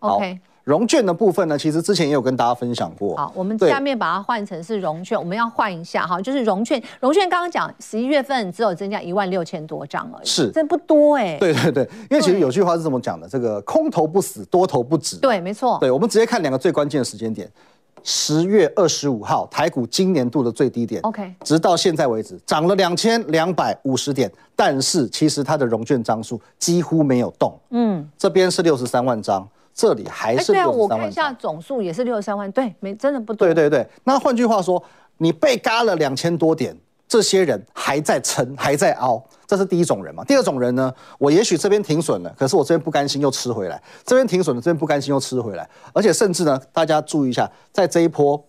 [0.00, 0.40] OK。
[0.64, 3.14] 融券的部分呢，其实之前也有跟大家分享过。
[3.16, 6.82] 好，我们下面把它换成是融券，我们要换一下哈，就是融券。
[7.00, 11.36] 融券刚刚讲十一月份只有增加一万六千多张而已，是，这不多哎。
[11.38, 15.18] 对对对，因为其实有句话是这么讲的，这个空头不死，多头不止。
[15.18, 15.76] 对，没错。
[15.78, 17.46] 对，我们直接看两个最关键的时间点，
[18.02, 27.54] 十月二十五号台股今年度的最低点，OK，直到现在为止涨了两千两百五十点，但是其实它的融券张数几乎没有动。
[27.68, 29.46] 嗯，这边是六十三万张。
[29.74, 30.88] 这里还是六十三万。
[30.88, 33.46] 对啊，我看一下总数也是六十三万，对，没真的不多。
[33.46, 34.82] 对对对，那换句话说，
[35.18, 36.76] 你被嘎了两千多点，
[37.08, 40.22] 这些人还在撑，还在凹，这是第一种人嘛。
[40.24, 48.42] 第二种人呢，我也许这边停损了，可是我这边不甘心又吃回来，这边停损了，这边不甘心又吃回来，而且甚至呢，大家注意一下，在这一波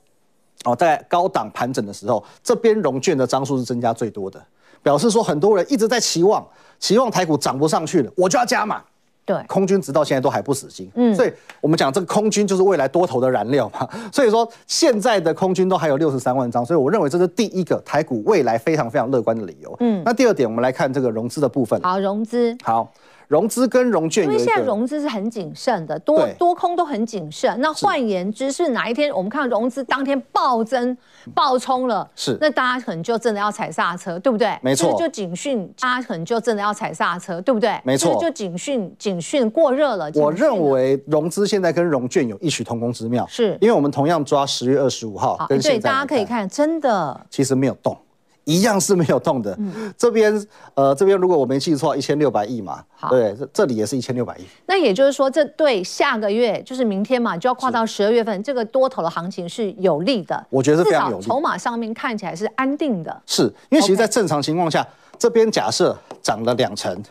[0.63, 4.39] 哦，在高档盘整的时候，这边融券的张数是增加最多的，
[4.83, 6.47] 表示说很多人一直在期望，
[6.79, 8.83] 期望台股涨不上去了，我就要加码。
[9.25, 22.91] 对，空军直到现在都还不死心，嗯，所以我们讲这个空军就是未来多头的燃料嘛， 所以说现在的空军都还有六十三万张，所以我认为这是第一个台股未来非常非常乐观的理由，嗯，那第二点我们来看这个融资的部分，好，融资，好。
[23.27, 27.59] 融资跟融券，因为现在融资是很谨慎的，多多空都很谨慎。
[27.59, 30.95] 那换言之，是哪一天我们看融资当天暴增、
[31.33, 34.57] 暴冲了，是那大家可能就真的要踩刹车，对不对？
[34.61, 37.79] 没错，就警讯，大家可能就真的要踩刹车，对不对？
[37.83, 40.11] 没错，就警讯，警讯过热了。
[40.15, 47.97] 我认为融资现在跟融券有异曲同工之妙，是因为我们同样抓十月二十五号，跟对，大家可以看，真的其实没有动。
[48.45, 49.53] 一样是没有动的。
[49.59, 50.33] 嗯、这边
[50.73, 54.41] 呃，这边如果我没记错，一千六百亿嘛，好对，这这里也是一千六百亿。
[54.65, 60.45] 那也就是说，这对下个月就是明天嘛，就要跨到十二月份，这个多头的行情是有利的。
[60.49, 61.25] 我觉得是非常有利。
[61.25, 63.21] 筹码上面看起来是安定的。
[63.25, 67.01] 是因为其实，在正常情况下.这边假设涨了两成。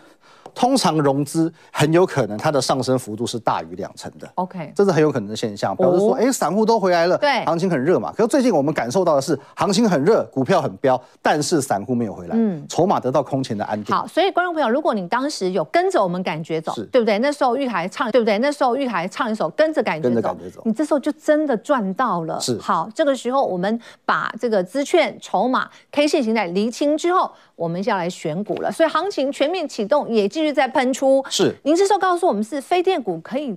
[0.55, 8.12] 通常融资很有可能它的上升幅度是大于两成的，OK，这是很有可能的现象，表示说，哎，散户都回来了，对，行情很热嘛。
[8.17, 13.95] 可是最近我们感受到的是，行情很热，股票很飙，但是散户没有回来，嗯，筹码得到空前的安定。
[13.95, 17.19] 好，所以观众朋友，如果你当时有跟着我们感觉走，是对不对？
[17.19, 18.38] 那时候玉海唱，对不对？
[18.38, 22.38] 那时候玉海唱一首跟着感觉走，跟着感觉走，你这时候就真的赚到了。
[22.40, 28.71] 是，好，这个时候我们把这个资券、筹码、K 线形态厘清之后，我们就要来选股了。
[28.71, 31.25] 所以行情全面启动，也继续在喷出。
[31.29, 33.57] 是，您这时候告诉我们是非电股可以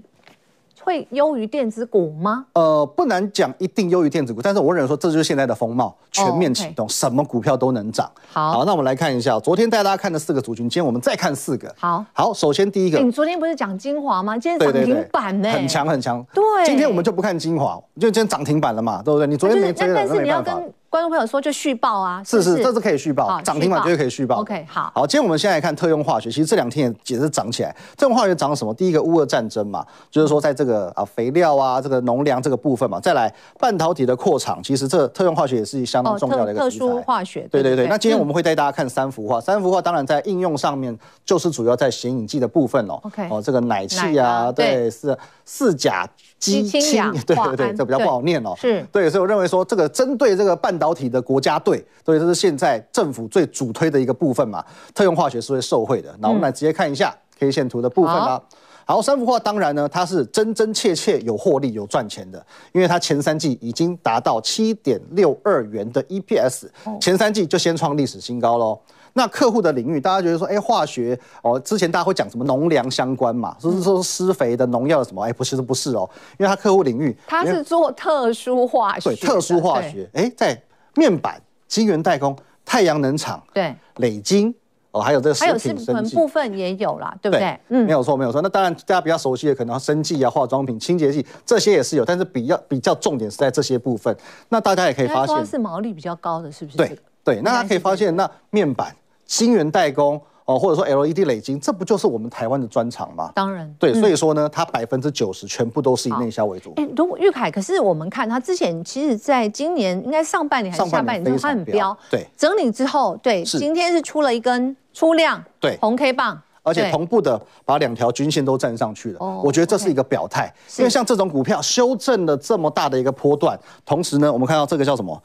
[0.80, 2.46] 会优于电子股吗？
[2.54, 6.92] 呃，不难讲一定优于电子股，但是我认为说这就是现在的风貌，全面启动，oh.
[6.92, 8.10] 什么股票都能涨。
[8.32, 11.74] 好，好，那我们来看一下，昨天带大家看的四个族群，今天我们再看四个。
[11.78, 14.38] 好，好，首先第一个，你昨天不是讲精华吗？
[14.38, 16.26] 今天涨停板呢，很强很强。
[16.34, 19.28] 对，今天我们就不看精华，就今天涨停板了嘛，对不对？
[19.28, 20.72] 你昨天没追，但是你要跟。
[20.98, 24.42] 观众朋友说就续报啊，是是，这是可以续报，涨停板绝对可以续报。
[24.42, 27.70] OK，好，好，今天我们先来看特用化学，其实这两天也也是涨起来。
[27.96, 28.74] 特用化学涨什么？
[28.74, 36.86] 第一个乌俄战争嘛，就是说在这个啊肥料啊这个农粮这个部分嘛，再来半导体的扩厂，其实这特用化学也是相当重要的一个题材。
[36.88, 37.86] 特殊化学，对对对。
[37.86, 43.00] 那今天我们会带大家看三氟化，三幅画当然在应用上面就是主要在显影剂的部分哦。
[43.04, 48.54] OK，哦这个奶气啊，对是四甲基氢，对对对，这比较不好念哦。
[48.56, 51.58] 是对，所以我认为说这个针对这个半导体的国家。
[51.60, 56.16] 对，所以这是现在政府最主推的一个部分嘛，特用化学是会受惠的。
[56.20, 58.42] 那我们来直接看一下 K 线图的部分啦。
[58.86, 66.68] 好，三幅画当然呢，它是真真切切有获利、有赚钱的，因为它前三季已经达到七点六二元的 EPS，
[67.02, 68.80] 前三季就先创历史新高喽。
[69.18, 80.62] 那客户的领域，大家觉得说，哎，化学哦，之前大家会讲什么农粮相关嘛，就是说施肥的农药什么，哎，不是，不是哦，因为他客户领域，他是做特殊化学，对，特殊化学，哎，在
[80.96, 81.42] 面板。
[81.70, 84.56] 晶圆代工、太阳能厂、对，磊晶
[84.92, 87.60] 哦，还有这个还有食品部分也有啦，对不对？
[87.68, 88.42] 嗯，没有错，没有错。
[88.42, 94.16] 那当然，大家比较熟悉的可能生技啊、化妆品、清洁剂这些也是有，但是比较比较重点是在这些部分。
[94.48, 96.78] 那大家也可以发现，是毛利比较高的，是不是？
[96.78, 98.96] 对对，那大家可以发现，那面板、
[99.28, 100.20] 晶圆代工。
[100.48, 103.30] 哦，或者说 LED 累晶，这不就是我们台湾的专长吗？
[103.36, 106.72] 当然，对，所以说呢，它百分之九十全部都是以内销为主。
[106.78, 111.98] 哎，如果玉凯，可是我们看它之前，其实在今年应该上半年还是下半年，它很飙。
[112.10, 119.18] 对，整理之后，对，今天是出了一根出量，对，红 K 棒，而且同步的把两条均线都站上去了。
[119.20, 125.22] 哦，我觉得这是一个表态，因为像这种股票修正了这么大的一个波段，同时呢，我们看到这个叫什么？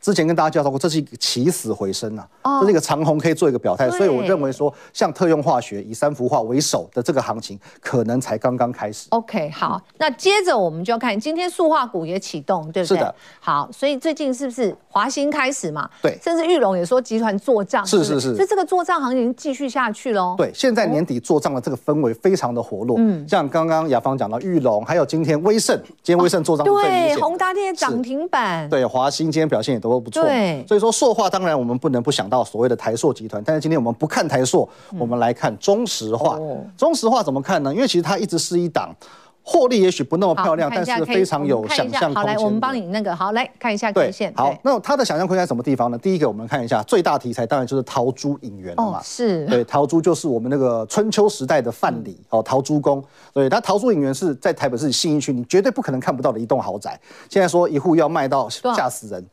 [0.00, 9.06] 之前跟大家介绍过，这是一个起死回生啊，哦、这是一个长虹可以做一个表态，所以我认为说，像特用化学以三氟化为首的这个行情，可能才刚刚开始。
[9.10, 12.96] OK，好，嗯、那接着我们就要看今天塑化股也启动，对不对？
[12.96, 13.14] 是的。
[13.40, 15.88] 好，所以最近是不是华兴开始嘛？
[16.00, 16.18] 对。
[16.22, 18.34] 甚至玉龙也说集团做账，是是是。
[18.34, 20.34] 所以这个做账行情继续下去喽。
[20.38, 22.96] 对，现在年底做账的这个氛围非常的活络。
[22.98, 23.28] 嗯。
[23.28, 28.68] 像刚刚雅芳讲到玉龙，还有今天威盛，今天威盛做账、哦、对，宏达电涨停板。
[28.70, 30.22] 对，华兴今天表现也都不错。
[30.22, 30.64] 对。
[30.66, 36.38] 所以说塑化当然我们不能不想到所谓的台塑集团，但是今天我们不看台塑，我们来看中石化。
[36.76, 37.74] 中石化怎么看呢？
[37.74, 38.94] 因为其实它一直是一档
[39.42, 42.14] 获利也许不那么漂亮，但是非常有想象空间。
[42.14, 44.32] 好，来我们帮你那个好来看一下 K 线。
[44.36, 45.98] 好，那它的想象空间在什么地方呢？
[45.98, 49.00] 第一个我们看一下最大题材，当然就是陶朱隐园了嘛。
[49.02, 49.46] 是。
[49.46, 53.02] 对，陶朱就是我们那个春秋时代的范蠡哦，陶朱公。
[53.32, 57.00] 对，它陶朱隐园是在台北市信义区，你绝对不可能看不到的一栋豪宅。
[57.28, 59.26] 现在说一户要卖到吓死人。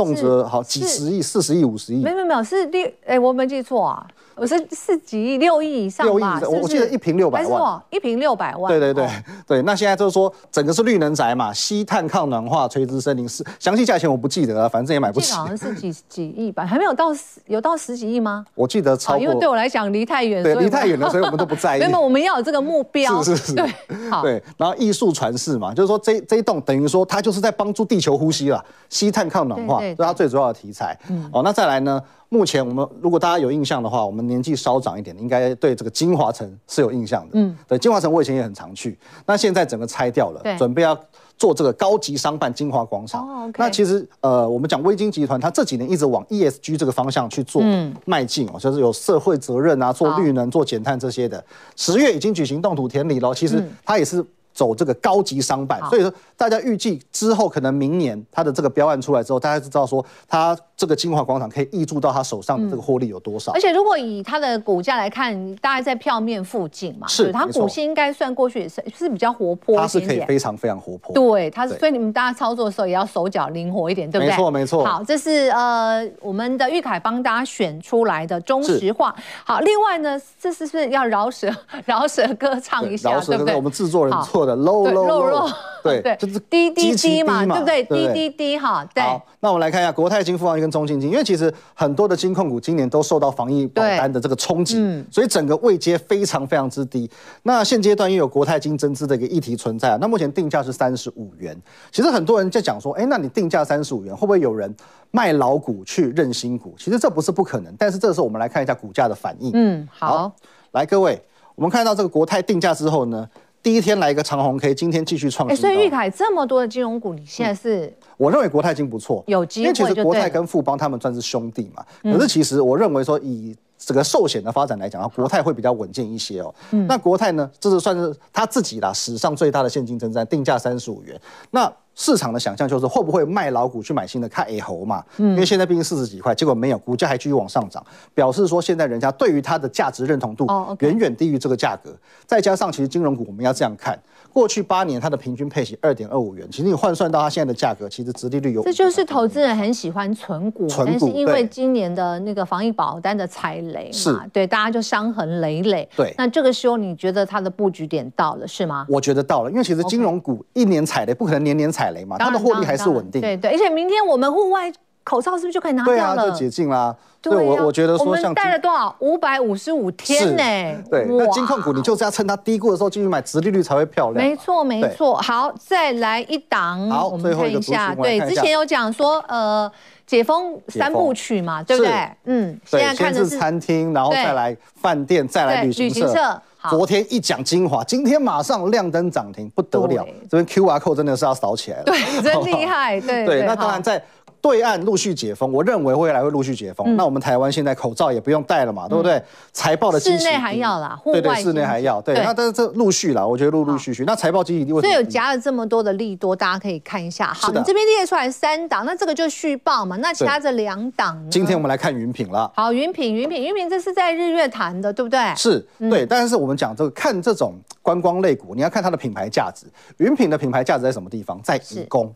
[0.00, 4.06] 动辄好几十亿、四十亿、五十亿，没有没有是六哎，我没记错啊，
[4.40, 6.38] 我是四几亿、六亿以上吧？
[6.40, 8.72] 六亿，我记得一平六百万，一平六百万。
[8.72, 9.06] 对对对
[9.46, 15.34] 对，那现在就是说，整个是绿能宅嘛，吸碳抗暖化、垂直森林，是详细价钱我不记得了，反正也买不起。
[15.34, 18.46] 好像是几几亿吧，还没有到十，有到十几亿吗？
[18.54, 21.80] 我记得超过，因为对我来讲离太远，对，离太远了，所以我们都不在意。
[21.84, 23.22] 没有，我们要有这个目标。
[23.22, 23.70] 是是是， 对，
[24.10, 24.42] 好对。
[24.56, 30.70] 然后艺术传世嘛，就是说这这一栋等于说它就是在帮助地球呼吸了，吸碳抗暖化，这是它最主要的题。
[30.70, 32.00] 题材，嗯，哦，那再来呢？
[32.32, 40.96] 目前我们如果大家有印象的话，我们年纪稍长一点，应该对这个金华城是有印象的，嗯，对，金华城我以前也很常去，那现在整个拆掉了，对，准备要
[41.36, 43.28] 做这个高级商办金华广场。
[43.28, 47.60] 哦 okay、那其实呃，我们讲微晶集团，它这几年一直往 ESG 这个方向去做
[48.04, 51.44] 迈进哦，就是有社会责任啊，做绿能、做减碳这些的。
[51.74, 54.24] 十月已经举行动土典礼了，其实它也是。
[54.52, 63.52] 走这个高级商办，所以说大家预计之后可能明年它的这个标案出来之后，大家就知道说它这个金华广场可以挹注到它手上的这个获利有多少。
[63.52, 71.14] 而且如果以它的股价来看，大概在票面附近嘛，是它股性应该算过去也是是比较活泼，它是可以非常非常活泼。
[71.14, 74.30] 对，它是所以你们大家操作的时候也要手脚灵活一点，对不对？
[74.30, 74.84] 没错没错。
[74.84, 79.14] 好，这是呃我们的玉凯帮大家选出来的中石化。
[79.44, 83.54] 好，另外呢，这是不是要饶舌 饶舌歌唱一下，对不对？
[83.54, 85.50] 我们制作人做的 low low。
[85.82, 87.82] 对对，就是滴滴滴嘛，对不对？
[87.84, 89.02] 滴滴滴哈，对。
[89.02, 97.10] 好，那我们来看一下国泰金、富邦金跟中信金，因为其实很多的金控股今年都受到防疫保单的这个冲击，所以整个位阶非常非常之低。
[97.44, 101.58] 那现阶段又有国泰金增资的一个议题存在啊，那目前定价是三十五元。
[101.90, 104.76] 其实很多人在讲说，哎，那你定价三十五元，会不会有人
[105.10, 106.74] 卖老股去认新股？
[106.76, 109.50] 其实这不是不可能，但是这个时候我们来看一下股价的反应。
[109.54, 110.30] 嗯，好，
[110.72, 111.18] 来各位，
[111.54, 113.26] 我们看到这个国泰定价之后呢？
[113.62, 115.60] 第一天来一个长红 K，今天继续创新高。
[115.60, 117.86] 所以玉凯这么多的金融股，你现在是？
[117.86, 119.64] 嗯、我认为国泰金不错，有机会。
[119.64, 121.84] 因为其实国泰跟富邦他们算是兄弟嘛。
[122.02, 126.54] 可是其实我认为说，以这个寿险的发展来讲，国泰会比较稳健一些哦。
[126.70, 131.20] 嗯、那国泰呢，这是算是他自己啦，史上最大的现金增资，定价三十五元。
[131.50, 135.04] 那市场的想象就是会不会卖老股去买新的看 A 猴嘛？
[135.18, 137.84] 嗯，因为现在毕竟四十几块，结果没有，股价还继续往上涨，
[138.14, 140.46] 表示说现在人家对于它的价值认同度
[140.78, 141.94] 远远低于这个价格。
[142.24, 144.00] 再加上其实金融股我们要这样看，
[144.32, 148.62] 过去八年它的平均配息二点二五元，其实你换算到它现在的价格，其实殖利率有。
[148.62, 155.86] 这就是投资人很喜欢存股，存股，但是因为今年的那个防疫保单的踩雷嘛，对，大家就伤痕累累。
[155.94, 158.86] 对，那这个时候你觉得它的布局点到了是吗？
[158.88, 161.90] 我觉得到了，因为其实金融股一年踩雷不可能年年踩。
[161.90, 163.20] 雷嘛，它的获利还是稳定。
[163.20, 164.72] 对对，而且明天我们户外
[165.04, 166.14] 口罩是不是就可以拿掉了？
[166.16, 166.94] 对啊，就解禁啦。
[167.22, 168.94] 对，我我觉得说像我们戴了多少？
[169.00, 170.82] 五百五十五天呢？
[170.90, 174.26] 对，那金控股你就是要趁它低估的时候进去买，殖利率才会漂亮。
[174.26, 175.16] 没错没错。
[175.16, 177.94] 好，再来一档，好，我们看一下。
[177.94, 179.70] 对，之前有讲说，呃，
[180.06, 181.92] 解封三部曲嘛，对不对？
[182.24, 186.40] 嗯，现在看的是餐厅，然后再来饭店，再来旅行社。
[186.68, 190.06] 昨天一讲精华，今天马上亮灯涨停，不得了！
[190.28, 193.42] 这边 QR code 真的是要扫起来了，对，真 厉害，对对。
[193.46, 194.02] 那当然在
[194.40, 196.96] 对岸陆续解封，我认为未来会陆续解封。
[196.96, 199.22] 那我们台湾现在口罩也不用戴了嘛，对不对？
[199.52, 202.00] 财报的室内还要啦，户外对对，室内还要。
[202.00, 204.04] 对，那但是这陆续啦，我觉得陆陆续续。
[204.06, 204.92] 那财报经济为什么？
[204.92, 207.32] 所以有夹了这么多的利多，大家可以看一下。
[207.34, 209.96] 好，你这边列出来三档，那这个就续报嘛。
[209.96, 212.50] 那其他这两档，今天我们来看云品了。
[212.56, 215.18] 好，云品，云品，云品，这是在日月潭的，对不对？
[215.36, 216.06] 是，对。
[216.06, 219.66] 但是我们讲这个看这种观光类股，你要看它的品牌价值。
[219.98, 221.38] 云品的品牌价值在什么地方？
[221.42, 222.12] 在颐宫。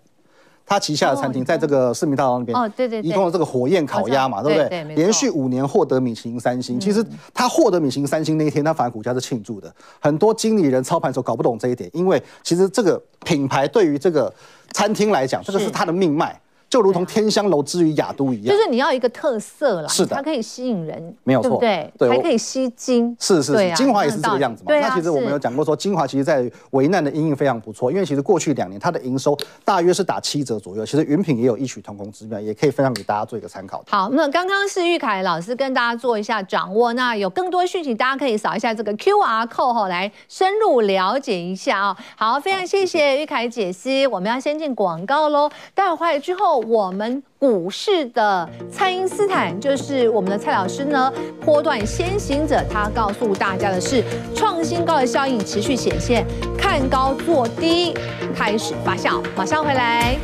[0.67, 4.85] 他旗下的餐厅在这个市民大道那边，哦，对对，对，移动的这个火焰烤鸭嘛，对不对？
[4.95, 6.81] 连续五年获得米其林三星。
[6.81, 9.73] 其实他获得米其林三星那一天，他反而股价是庆祝的。
[10.01, 14.33] 很多经理人操盘手搞不懂这一点，因为其实这个品牌对于这个
[14.73, 16.41] 餐厅来讲，这个是他的命脉。
[16.75, 18.47] 就如同天香楼之于雅都一样。
[18.47, 23.17] 就是你要一个特色啦，是的，它可以吸引人，没有错，对对，还可以吸睛。
[23.21, 24.75] 是是是，金华也是这个样子嘛。
[24.75, 30.85] 那其实我们有讲过说，金华其实在危难的因应非常不错，因为其实过去两年它的营收大约是打七折左右。
[30.85, 33.85] 其实云品也有异曲同工之妙，也可以分享给大家做一个参考。
[33.91, 41.97] 好，那刚刚是玉凯老师跟大家做一下掌握，那有更多讯息，大家可以扫一下这个 QR code 哈，来深入了解一下啊。
[42.17, 44.05] 好，非常谢谢玉凯解析。
[44.09, 51.13] 我们要先进广告喽，待会回来之后，我们股市的蔡英斯坦就是我们的蔡老师呢，
[51.45, 54.03] 波段先行者，他告诉大家的是
[54.35, 57.95] 创新高的效应持续显现，看高做低
[58.35, 60.17] 开始发酵，马上回来。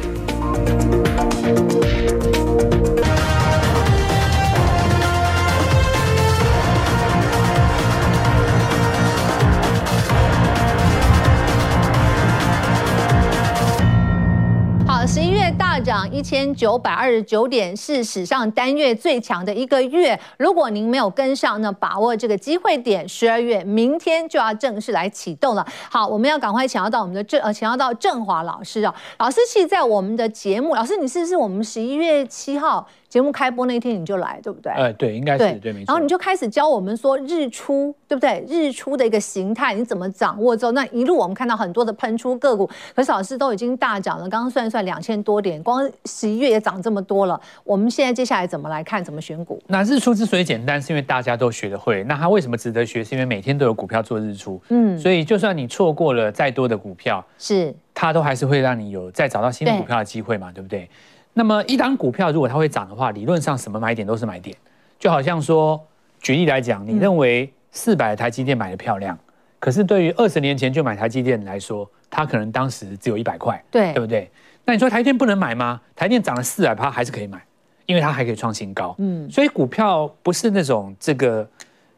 [15.13, 20.17] 十一月大涨一千九百二十九点，是史上单月最强的一个月。
[20.39, 25.67] 如果您没有跟上，那把握这个机会点，十二月明天就要正式来启动了。
[25.91, 28.95] 好，我们要赶快请邀到我们的郑呃，请邀到郑华老师啊。
[29.19, 32.87] 老师，其实在我们的节目，老师你是不是我们十一月七号？
[33.11, 34.73] 节目开播那天你就来，对不对？
[34.73, 35.87] 呃，对，应该是对，对，没错。
[35.89, 38.43] 然后你就开始教我们说日出，对不对？
[38.49, 44.29] 日出的一个形态，你怎么掌握之后，那一路我们看到很多的喷出个股，可是老师都已经大涨了。
[44.29, 47.39] 刚刚算一算两千多点，光十一月也涨这么多了。
[47.65, 49.05] 我们现在接下来怎么来看？
[49.05, 49.61] 怎么选股？
[49.67, 52.05] 那日出之所以简单，是因为大家都学得会。
[52.05, 53.03] 那它为什么值得学？
[53.03, 54.63] 是因为每天都有股票做日出。
[54.69, 60.89] 嗯，所以就算你错过了再多的股票，是它都还是会让你有再找到新的股票的机会嘛，对，对不对？
[61.33, 64.57] 那么一档股票如果它会涨的话，理论上什么买点都是买点，
[64.99, 65.81] 就好像说，
[66.21, 69.19] 举例来讲，你认为四百台积电买的漂亮，
[69.59, 74.31] 可是对于二十年前就买台积电来说，它可能当时只有一百块，对，对不对？
[74.65, 75.81] 那你说台电不能买吗？
[75.95, 77.43] 台电涨了四百趴还是可以买，
[77.87, 78.95] 因为它还可以创新高。
[78.99, 81.49] 嗯，所以股票不是那种这个，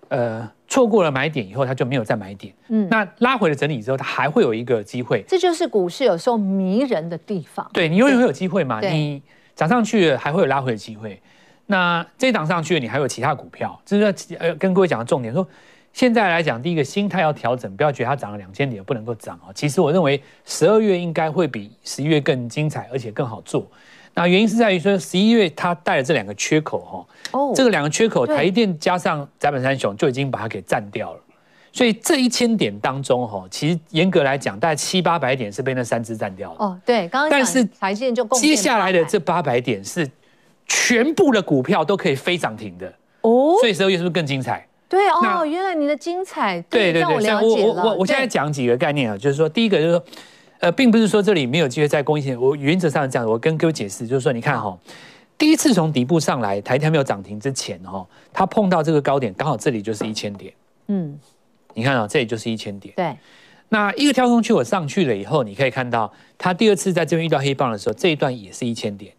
[0.08, 0.50] 呃。
[0.72, 2.50] 错过了买点以后，它就没有再买点。
[2.68, 5.22] 嗯，那拉回了整理之后，它还会有一个机会。
[5.28, 7.70] 这就是股市有时候迷人的地方。
[7.74, 8.80] 对，你永远会有机会嘛？
[8.80, 9.20] 你
[9.54, 11.20] 涨上去了，还会有拉回的机会。
[11.66, 13.78] 那这一档上去了，你还有其他股票。
[13.84, 15.46] 这是呃，跟各位讲的重点说，
[15.92, 19.52] 现在来讲，第一个心态要调整，不要觉得它涨了两千点不能够涨啊。
[19.54, 23.66] 其实我认为十二月应该会比十一月更精彩，而且更好做。
[24.14, 31.20] 那原因是在于说，十一月它带了这两个缺口哈，哦，这个两个缺口，台积电加上宅本三雄就已经把它给占掉了，
[31.72, 36.56] 所以这一千点当中哈，其实严格来讲，大概七八百点是被那三只占掉了。
[36.58, 40.06] 哦，对，刚刚但是台积电就接下来的这八百点是
[40.66, 42.92] 全部的股票都可以飞涨停的
[43.22, 44.66] 哦，所以十二月是不是更精彩？
[44.90, 47.82] 对哦，原来你的精彩，对对对，我了解了。
[47.82, 50.04] 我我我现在讲几个概念啊，就是说，第一个就是说。
[50.62, 54.78] 呃，并不是说这里没有机会再攻一些，我原则上是这样，我跟各位解释，就是说，你看哈，
[55.36, 60.54] 第一次从底部上来，台台没有涨停之前哈，它碰到这个高点，刚好这里就是一千点，
[60.86, 61.18] 嗯，
[61.74, 63.16] 你看啊，这里就是一千点，对，
[63.70, 69.12] 那一个跳空区我上去了以后，你可以看到，它第二次在这边遇到黑棒的时候，这一段也是一千点。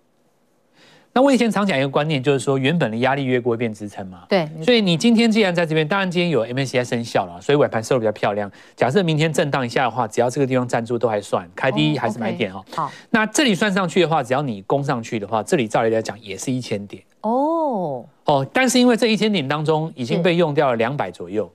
[1.15, 4.23] 那我以前常讲一个观念，就是说原本的压力越过会变支撑嘛。
[4.27, 4.49] 对。
[4.63, 8.51] 所以你今天既然在这边，当然今天有 MSCI 生效了，所以尾盘收的比较漂亮。
[8.75, 12.65] 假设明天震荡一下的话，只要这个地方站住都还算开低还是买点哦。
[12.73, 12.91] 好。
[13.11, 17.03] 那这里算上去的话，只要你攻上去的话，这里照理来讲也是一千点。
[17.21, 18.03] 哦。
[18.25, 21.51] 哦，但是因为这一千点当中已经被用掉了两百左右。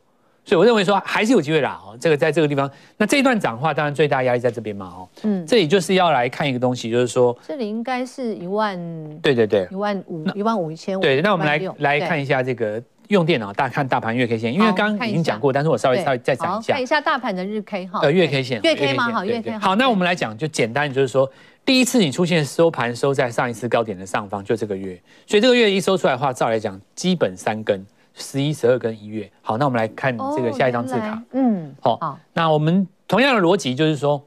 [0.48, 8.74] 所以我认为说还是有机会啦，哦，这个在这个地方，那这一段涨的话，当然最大压力在这边嘛，哦，嗯，这里就是要来看一个东西，就是说，这里应该是一万，
[9.18, 19.10] 对对对，一万五，一万五一千五，对，那我们来来看一下这个用电脑大看大盘月 K 线，因为刚刚已经讲过，但是我稍微稍微再讲一下，看一下大盘的日 K 哈，呃，月 K 线，月 K 嘛？
[19.10, 21.30] 好，月 K 好，那我们来讲就简单，就是说
[21.66, 27.84] 第一次你出现收盘收在上一次高点的上方，就这个月，所以这个月一收出来的话，照来讲基本三根。
[28.18, 34.22] 十一、十二跟一月，好，那我们来看这个下一张字卡，嗯，好，好，那我们同样的逻辑就是说，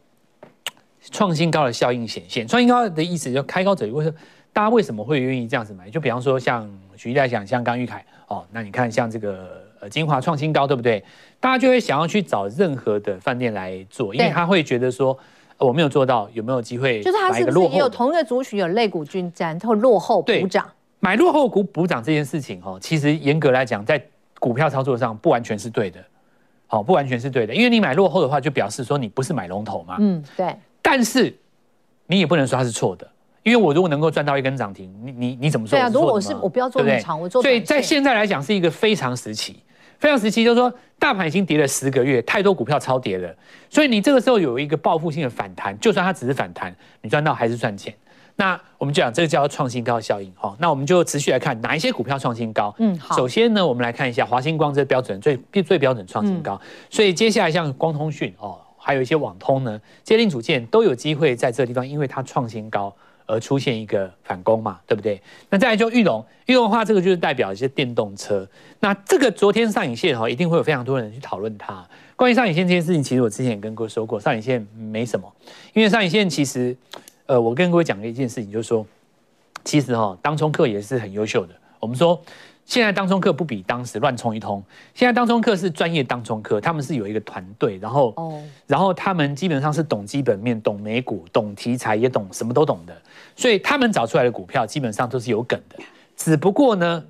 [1.11, 4.15] 创新高的效应显现，创新高的意思就开高走低，为什么
[4.53, 5.89] 大家为什么会愿意这样子买？
[5.89, 11.03] 就比方说像举例来讲，像刚玉凯，哦，那你看像这个呃精华创新高，对不对？
[11.39, 15.17] 大家就会想要去找任何的饭店来做，因为他会觉得说，
[15.57, 17.01] 我没有做到，有没有机会？
[17.01, 20.69] 就是他是不是也有同一个族群有肋骨均沾，然后落后补涨？
[21.01, 24.01] 买落后股补涨这件事情，哈，其实严格来讲，在
[24.39, 25.99] 股票操作上不完全是对的，
[26.67, 30.55] 好，不完全是对的，因为你买落后的话，就表示说你不是买龙头嘛，嗯，对。
[30.81, 31.35] 但是
[32.05, 33.07] 你也不能说它是错的，
[33.43, 35.77] 因为我如果能够赚到一根涨停，你你你怎么说？
[35.77, 37.41] 对啊，如果我是我不要做那么长，我做。
[37.41, 39.57] 所以在现在来讲是一个非常时期，
[39.97, 43.35] 非常时期，就是说大盘已经跌了十个月，太多股票超跌了，
[43.69, 47.91] 所以你这个时候有一个报复性的反弹，就算它只是反弹，你赚到还是赚钱。
[48.35, 50.55] 那我们就讲这个叫创新高效应哈。
[50.59, 52.73] 那我们就持续来看哪一些股票创新高。
[52.79, 53.15] 嗯，好。
[53.15, 56.59] 首先呢，我们来看一下华星光这标准最最标准创新高。
[56.63, 62.93] 嗯、所以接下来像光通讯哦，还有一些网通呢，接令组件都有机会在这个地方，因为它创新高
[63.27, 65.21] 而出现一个反攻嘛，对不对？
[65.49, 68.47] 那再来就玉龙，玉龙的话，这个就是代表一些电动车。
[68.79, 71.85] 那这个昨天上影线哈，一定会有非常多人去讨论它。
[72.15, 75.31] 关于上影线这件事情，其实我之前也跟各位说过，上影线没什么，
[75.73, 76.75] 因为上影线其实，
[77.31, 78.85] 呃，我跟各位讲的一件事情，就是说，
[79.63, 81.53] 其实哈，当冲客也是很优秀的。
[81.79, 82.21] 我们说，
[82.65, 84.61] 现在当冲客不比当时乱冲一通，
[84.93, 92.93] 现在当冲客是专业当冲客，他们是有一个团队，然后，哦然后他们基本上是懂基本面、懂美股、懂题材，也懂什么都懂的，
[93.37, 95.77] 所以他们找出来的股票基本上都是有梗的。
[96.17, 97.01] 只不过呢，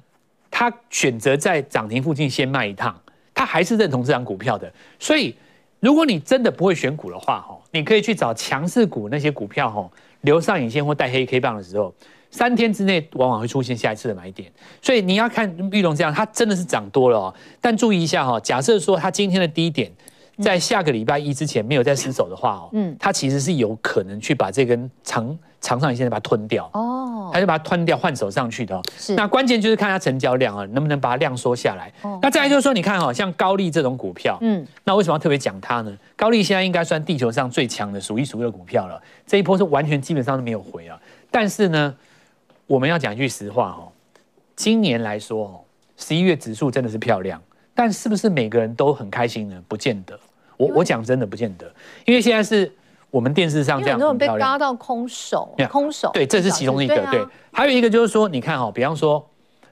[0.52, 2.96] 他选择在涨停附近先卖一趟。
[3.34, 5.36] 他还是认同这张股票的，所以
[5.80, 9.90] 如果你真的不会选股的话，哈，你可以去找强势股那些股票，哈，
[10.22, 11.94] 留上影线或带黑 K 棒的时候，
[12.30, 14.52] 三天之内往往会出现下一次的买点。
[14.82, 17.34] 所以你要看玉龙这样，它真的是涨多了哦。
[17.60, 19.92] 但注意一下哈，假设说它今天的低点
[20.42, 25.38] 在下个礼拜一之前没有再失手的话，哦，嗯，它其实是有可能去把这根长。
[25.64, 28.82] 长上影线把它吞掉哦，还是把它吞掉换手上去的。
[28.98, 31.94] 是，那关键就是看它成交量啊，能不能把它量缩下来。
[32.02, 35.96] 哦，那再来就是说，你看哈，像高利这种股票，嗯，那为什么要特别讲它呢？
[36.16, 41.00] 高利现在应该算地球上最强的数一数二的股票了，这一波是完全基本上都没有回啊。
[41.30, 41.96] 但是呢，
[42.66, 43.94] 我们要讲一句实话哦，
[44.56, 45.62] 今年来说哦，
[45.96, 47.40] 十一月指数真的是漂亮，
[47.76, 49.64] 但是不是每个人都很开心呢？
[49.68, 50.20] 不见得。
[50.62, 51.66] 我我讲真的不见得，
[52.06, 52.72] 因为现在是。
[53.12, 56.10] 我们电视上这样很多人被嘎到空手，空手。
[56.14, 56.96] 对，这是其中一个。
[56.96, 59.30] 对，对，还有一个就是说，你看哈，比方说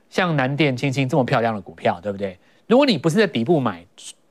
[0.10, 2.38] 像南电、青青这么漂亮的股票，对不对？
[2.68, 3.82] 如果你不是在底部买，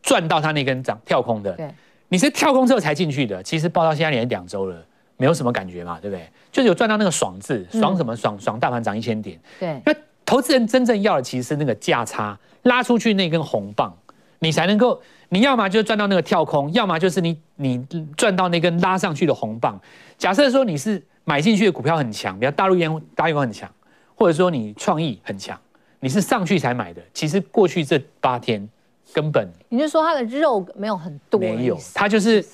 [0.03, 1.71] 赚到它那根涨跳空的，对，
[2.09, 4.77] 你是跳空之后才进去的，其实报到现在连两周了，
[5.17, 6.29] 没有什么感觉嘛，对不对？
[6.53, 8.39] 就是有赚到那个爽字，爽什么爽？
[8.39, 9.41] 爽大盘涨一千点。
[9.59, 9.95] 对，那
[10.27, 13.97] 投资人真正要的其实是那个价差拉出去那根红棒，
[14.41, 15.01] 你才能够。
[15.31, 17.85] 你要么就是赚到那个跳空，要么就是你你
[18.17, 19.79] 赚到那根拉上去的红棒。
[20.17, 23.71] 假设说你是买进去的股票很强，比如大陆烟大陆很强，
[24.15, 25.59] 或者说你创意很强，
[26.01, 27.03] 你是上去才买的。
[27.13, 28.67] 其实过去这八天
[29.13, 32.45] 根本，你就说它的肉没有很多，没有，它就是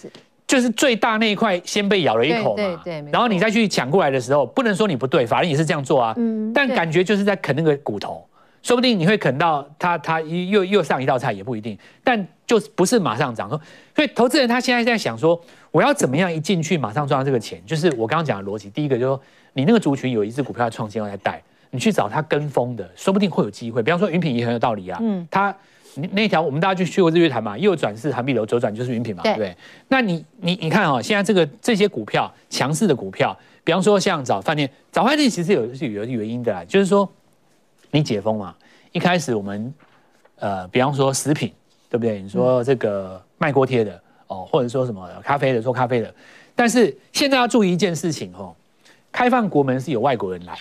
[0.47, 2.57] 就是最大那一块先被咬了一口嘛。
[2.57, 3.11] 对对对。
[3.13, 6.15] 然后你再去抢过来的时候，不能说你不对，法人也是这样做啊。
[6.17, 6.53] 嗯。
[6.53, 8.27] 但感觉就是在啃那个骨头。
[8.63, 13.49] 说不定你会啃到它，它又又上一道菜也不一定，但就不是马上涨。
[13.95, 15.41] 所以投资人他现在在想说，
[15.71, 17.63] 我要怎么样一进去马上赚到这个钱？
[17.67, 18.69] 就是我刚刚讲的逻辑。
[18.71, 19.21] 第一个就是说，
[19.53, 23.83] 你那个族群有一只股票创新要来带，你去找它跟风的，说不定会有机会。
[23.83, 25.55] 比方说云品也很有道理啊，嗯，它
[26.13, 29.57] 那条我们大家就去过日月潭嘛，右转是涵碧楼，左转就是云品嘛，对不对？
[29.89, 37.11] 那你你你看哦，现在这个这些股票强势的股票，比方说像早饭店，早饭店其实有是有原因的啦，就是说。
[37.91, 38.53] 你解封嘛？
[38.91, 39.73] 一开始我们，
[40.41, 41.53] 呃，比方说食品，
[41.89, 42.21] 对不对？
[42.21, 46.13] 你说这个卖锅贴的哦，或者说什么咖啡的，做咖啡的。
[46.55, 48.55] 但是现在要注意一件事情哦，
[49.11, 50.57] 开放国门是有外国人来，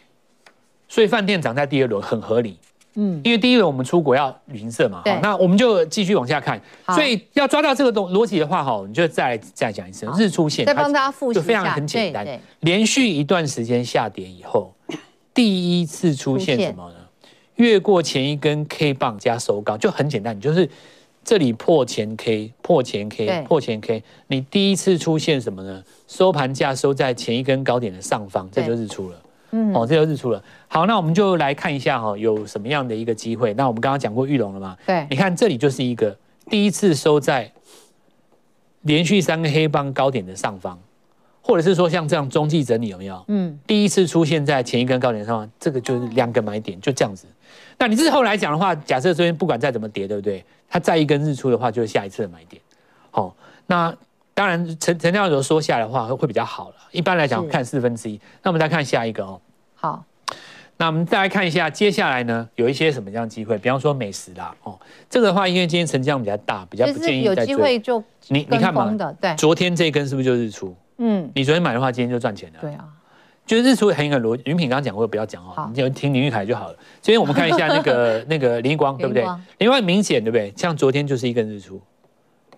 [0.88, 2.58] 所以饭店涨在第二轮很合理。
[2.96, 6.62] 嗯，因为第一轮我们出国要旅行社嘛，好，那我们就继续往下看。
[6.90, 12.40] 所以要抓到这个东逻辑的话，哈，你就再再讲一次日出线，再帮大家复习就非常很简单。
[12.60, 14.72] 连续一段时间下跌以后，
[15.34, 16.96] 第一次出现什么呢？
[17.56, 20.70] 越过前一根 K 棒加收高就很简单，你就是
[21.24, 25.84] 这里破前 K 破前 K 破前 K，你第一次出现什么呢？
[26.08, 29.22] 收盘价收在前一根高点的上方，这就日出了。
[29.52, 30.44] 嗯，哦，这就日出了。
[30.68, 33.54] 好，那我们就来看一下哈，有什么样的一个机会？
[33.54, 34.78] 那我们刚刚讲过玉龙了嘛？
[34.86, 36.18] 对，你看这里就是一个
[36.50, 37.52] 第一次收在
[38.82, 40.80] 连续三个黑棒高点的上方。
[41.46, 43.22] 或者是说像这样中继整理有没有？
[43.28, 47.28] 嗯，第一次出现在前一根高点上方，这个就是两个买点，就这样子。
[47.84, 50.42] 那你日后来讲的话，假设这边不管再怎么跌，对不对？
[50.70, 52.62] 它再一根日出的话，就是下一次的买点。
[53.12, 53.36] 好，
[53.68, 53.94] 那
[54.34, 56.76] 当然成成交额缩下来的话，会比较好了。
[56.94, 58.18] 一般来讲看四分之一。
[58.42, 59.42] 那我们再看下一个哦。
[59.76, 60.02] 好，
[60.78, 63.58] 那我们再来看一下接下来呢，有一些什么样的机会？
[63.58, 64.80] 比方说美食啦，哦，
[65.10, 67.24] 这个的话，因为今天成交量比较大，比较不建议。
[67.24, 70.74] 有机会就你你看嘛，对，昨天这一根是不是就日出？
[71.00, 72.60] 嗯，你昨天买的话，今天就赚钱了。
[72.62, 72.88] 对啊，
[73.46, 74.44] 就是日出很有逻辑。
[74.46, 76.76] 云品刚刚讲过，不要讲哦，你就听林玉凯就好了。
[77.02, 79.26] 今天我们看一下那个 那个林光，对不对？
[79.58, 80.54] 林光明显对不对？
[80.56, 81.82] 像昨天就是一根日出，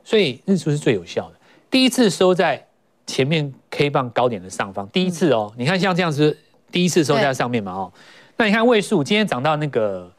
[0.04, 1.36] 所以日出是最有效的。
[1.72, 2.64] 第一次收在
[3.08, 6.38] 前面 K 棒高点的上方，第一次哦，你看像这样子，
[6.72, 7.92] 第一次收在上面嘛哦。
[8.38, 10.12] 那你看位数今天涨到那个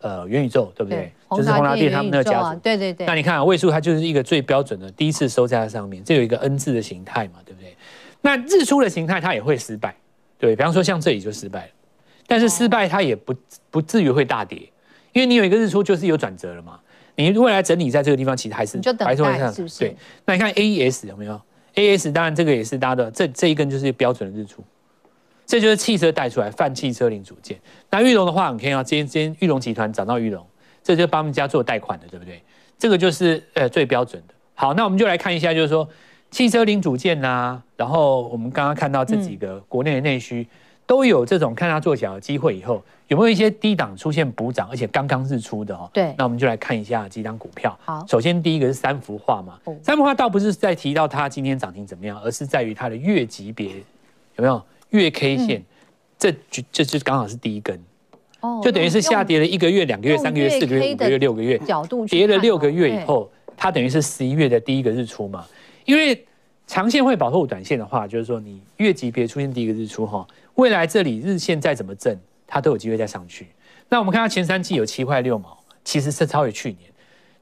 [0.00, 1.12] 呃元宇宙，对不对？
[1.30, 3.06] 就是宏达电他们那个家族，对对对。
[3.06, 7.74] 那你看啊，位数它就是一个最标准的第一次收在它上面，这有一个 N 字的形态嘛，对不对？
[8.20, 9.94] 那日出的形态它也会失败，
[10.42, 11.72] 对对，比方说像这里就失败了，
[12.26, 13.32] 但是失败它也不
[13.70, 14.58] 不至于会大跌，
[15.12, 16.80] 因为你有一个日出就是有转折了嘛。
[17.14, 19.78] 你未来整理在这个地方，其实还是还是会上，是不是？
[19.80, 21.40] 对，那你看 AES 有没有
[21.74, 24.64] ？AES 当然这个也是大家的，这这一根就是标准的日出，
[25.46, 27.60] 这就是汽车带出来泛汽车零组件。
[27.90, 30.44] 那玉龙的话，你看啊，今天今天裕隆集团涨到玉龙，
[30.82, 32.42] 这就是帮他们家做贷款的，对不对？
[32.78, 34.34] 这个就是呃最标准的。
[34.54, 35.88] 好，那我们就来看一下，就是说
[36.32, 40.40] 汽车零组件呐、啊，然后我们刚刚看到这几个国内的内需。
[40.40, 40.46] 嗯
[40.84, 45.88] 都有这种看它做小的机会，以后有没有一些低档出现补涨，而且刚刚日出的哦？
[45.92, 47.78] 对，那我们就来看一下几档股票。
[47.84, 53.68] 好，首先第一个是三幅画嘛，哦、三幅画倒不是在提到它今天涨停怎么样，而是在于它的月级别
[54.36, 54.60] 有没有？
[54.90, 55.64] 月 K 线，嗯、
[56.18, 57.80] 这就这就刚好是第一根，
[58.40, 65.46] 哦，就等于是下跌了一个月、两个月、三个月、四个月、五个月、六个月，角度跌了六个月以后，它等于是十一月的第一个日出嘛，
[65.84, 66.26] 因为。
[66.64, 73.48] 长线会保护短线的话，就是说你月级别出现第一个日出哈，未来这里日线再怎么震，它都有机会再上去。
[73.90, 76.90] 那我们看到前三季有七块六毛，其实是超越去年。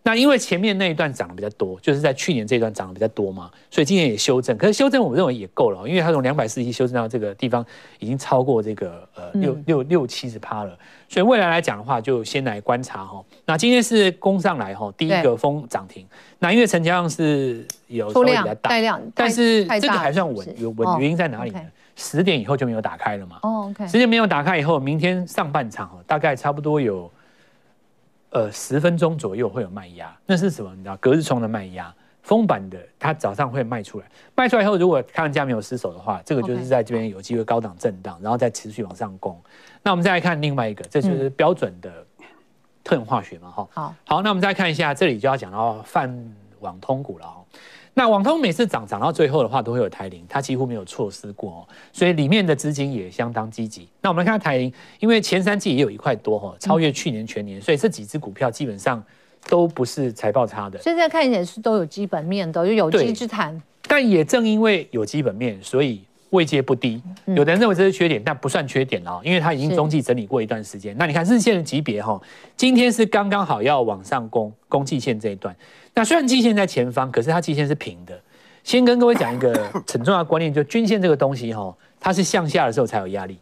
[0.03, 4.57] 那因为前面那一段涨得比较多，就是在去年这一段涨得比较多嘛，所以今年也修正。
[4.57, 7.65] 可是修正我认为也够了，因为它从两百四十一修正到这个地方，
[7.99, 10.77] 已经超过这个呃六六六七十趴了。
[11.07, 13.23] 所以未来来讲的话，就先来观察哈。
[13.45, 16.07] 那今天是攻上来哈，第一个封涨停。
[16.39, 18.71] 那因为成交量是有稍微比较大，
[19.15, 21.61] 但是这个还算稳，有稳原因在哪里呢？
[21.95, 23.39] 十点以后就没有打开了嘛。
[23.43, 23.87] 哦，OK。
[23.87, 27.11] 十点没有打开以后，明天上半场大概差不多有。
[28.31, 30.73] 呃，十分钟左右会有卖压，那是什么？
[30.77, 34.07] 你知道，隔日冲的卖压，封板的，它早上会卖出来，
[34.37, 39.37] 卖出来以后，如果看价没有失手的话，这个就是在这边有机会高档震荡，然后再持续往上攻。
[39.83, 42.07] 那我们再来看另外一个，这就是标准的
[42.85, 43.69] 特用化学嘛，哈、嗯。
[43.73, 46.09] 好，好，那我们再看一下，这里就要讲到泛
[46.61, 47.27] 网通股了。
[47.93, 51.61] 那网通每次涨涨到最后的话，都会有台铃，它几乎没有错失过哦，
[51.93, 53.89] 所以里面的资金也相当积极。
[54.01, 59.03] 那我们来看台铃，因为前三季也有一块多哈，超越去年全年，所以这几只股票基本上
[59.49, 60.79] 都不是财报差的。
[60.79, 63.61] 现在看起来是都有基本面的，有有机之谈。
[63.89, 67.03] 但也正因为有基本面，所以位阶不低。
[67.27, 70.97] 有的人认为这是缺点，但不算缺点哦，因为它已经中继整理过一段时间。
[70.97, 72.19] 那你看日线的级别哈，
[72.57, 75.55] 今天是刚刚好要往上攻攻季线这一段。
[75.95, 78.19] 那虽然季线在前方，可是它季线是平的。
[78.63, 79.53] 先跟各位讲一个
[79.89, 83.39] 很重要的观念，就均线这个东西哈，它是向下的时候才有压力。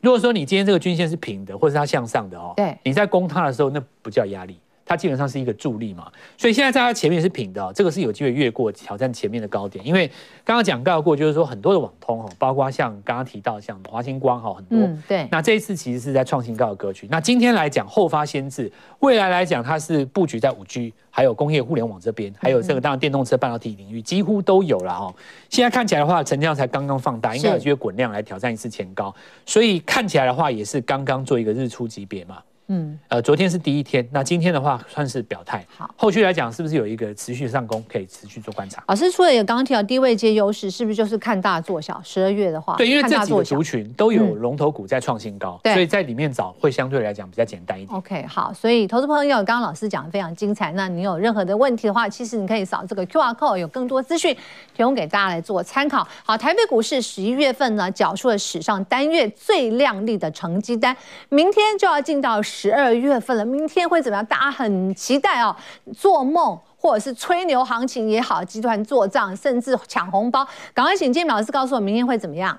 [0.00, 4.58] 如果说你今天这个均线是平的，或是它向上的哦，对，你在攻它的时候，那不叫压力。
[4.86, 9.84] 它基本上是一个助力嘛，所以现在在它前面是平的，这个是有机会越过挑战前面的高点。
[9.84, 10.06] 因为
[10.44, 15.26] 刚刚讲到过，就是说很多的网通哈，包括像刚刚提到像华星光哈，很多，嗯，对。
[15.28, 17.08] 那这一次其实是在创新高的格局。
[17.10, 18.70] 那今天来讲后发先至，
[19.00, 25.12] 未来来讲它是布局在五 G，还有工业互联网这边，还有这个当然电动车半导体领域几乎都有了哈。
[25.50, 29.12] 现在看起来的话，成交量才刚刚放大，应该有机会滚量来挑战一次前高，
[29.44, 32.38] 所以看起来的话也是刚刚做一个日出级别嘛。
[32.68, 35.64] 嗯，呃，昨天是第一天，那今天的话算是表态。
[35.76, 38.82] 好，后续来讲是不是有一个持续上攻，可以持续做观察？
[38.88, 42.00] 老师说的有刚刚提到低位接优势，是不是就是看大做小？
[42.02, 47.96] 十二月的话，对，因为这几个族群都有龙头股在创新高，嗯，所以在里面找会相对来讲比较简单一点。
[47.96, 50.72] OK，好，所以投资朋友，刚刚老师讲的非常精彩。
[50.72, 54.36] 那你有任何的问题的话，其实你可以扫这个 QR code，有更多资讯
[54.74, 56.06] 提供给大家来做参考。
[56.24, 60.96] 好，台北股市十一月份呢，缴出了史上单月最亮丽的成绩单，
[61.28, 63.44] 明天就要进到十二月份了。
[63.44, 64.24] 明天会怎么样？
[64.24, 65.54] 大家很期待哦。
[65.94, 70.46] 做梦或者是吹牛行情也好，集团做账，甚至抢红包。
[70.72, 72.58] 赶快请建铭老师告诉我，明天会怎么样？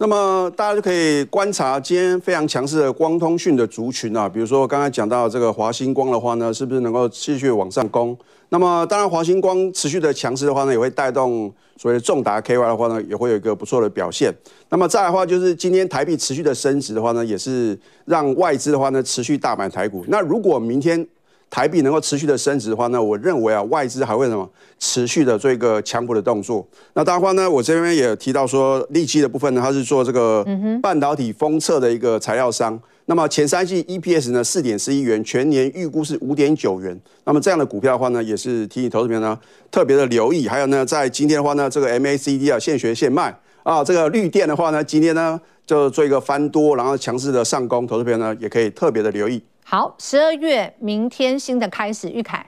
[0.00, 8.16] 那么大家就可以观察今天非常强势的光通讯的族群啊，比如说刚才讲到这个华星光的话呢，是不是能够继续往上攻？
[8.50, 14.34] 那么当然华星光持续的强势的话呢，也会带动所谓重达 KY 的话呢，也会有一个不错的表现。
[14.68, 20.04] 那么再来的话，就是今天台币持续的升值的话呢，也是让外资的话呢持续大买台股。
[20.08, 21.06] 那如果明天
[21.48, 24.46] 台币能够持续的升值的话呢，我认为啊，外资还会什么
[24.80, 26.66] 持续的做一个抢补的动作。
[26.94, 30.44] 那当然话呢，我这边也提到说，利基的部分呢，它是做这个
[30.82, 32.78] 半导体封测的一个材料商。
[33.10, 36.94] 那么前三季 EPS 呢四点十一元，全年预估是五点九元。
[37.24, 39.38] 那么这样的股票的话呢，也是提醒投资朋友呢
[39.70, 40.46] 特别的留意。
[40.46, 49.42] 还有呢，在今天的话呢，这个 MACD 啊现学现卖啊，这个绿电的话呢，今天呢就做一个翻多，然后强势的上攻，投资朋友呢也可以特别的留意。
[49.64, 52.44] 好，十二月明天新的开始，玉凯。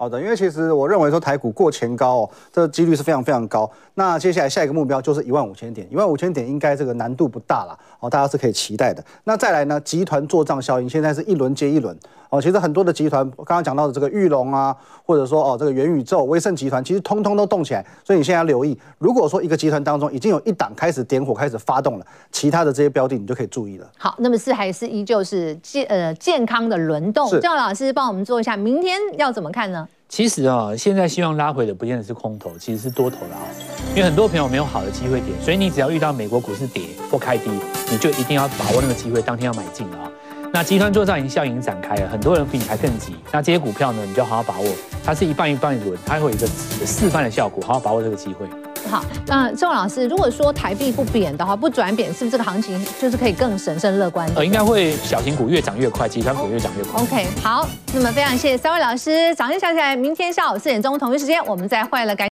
[0.00, 3.70] 好的，因为其实我认为说台股过前高哦，这个几率是非常非常高。
[3.92, 9.04] 那接下来下一个目标就是一万五千点，一万五千点应该这个难度不大了哦，大家是可以期待的。
[9.24, 11.94] 那再来呢，集团做账效应现在是一轮接一轮
[12.30, 14.74] 哦，其实很多的集团，刚刚讲到的这个玉龙啊，
[15.04, 17.84] 或者说哦这个元宇宙、威盛集团，其实通通都动起来。
[18.02, 23.86] 所以你现在要留意，如果说一个集团当中已经有一档开始点火、开始发动了，其他的这些标的你就可以注意了。
[23.98, 27.28] 好，那么是还是依旧是健呃健康的轮动？
[27.38, 29.86] 郑老师帮我们做一下，明天要怎么看呢？
[30.10, 33.42] 其实啊，现在希望拉回的不见得是空头，其实是多头的啊。
[33.90, 37.48] 因为很多朋友没有好的机会点，所以你只要遇到美国股市跌或开低，
[37.88, 40.10] 你就一定要把握那个机会，当天要买进了啊。
[40.52, 43.14] 那集团做账已经效应展开了，很多人比你还更急。
[43.30, 44.66] 那这些股票呢，你就好好把握，
[45.04, 46.44] 它是一半一半的轮，它会有一个
[46.84, 48.48] 示范的效果，好好把握这个机会。
[48.88, 54.28] 好，那郑老师，如果说台币不贬的话，不转贬，是不是这个行情就是可以更审慎乐观？
[54.34, 57.00] 呃，应该会小型股越涨越快，集团股越涨越快。
[57.00, 59.94] OK，好，那么非常谢谢三位老师，掌声响起来。
[59.94, 62.16] 明天下午四点钟同一时间，我们再会了。
[62.16, 62.28] 感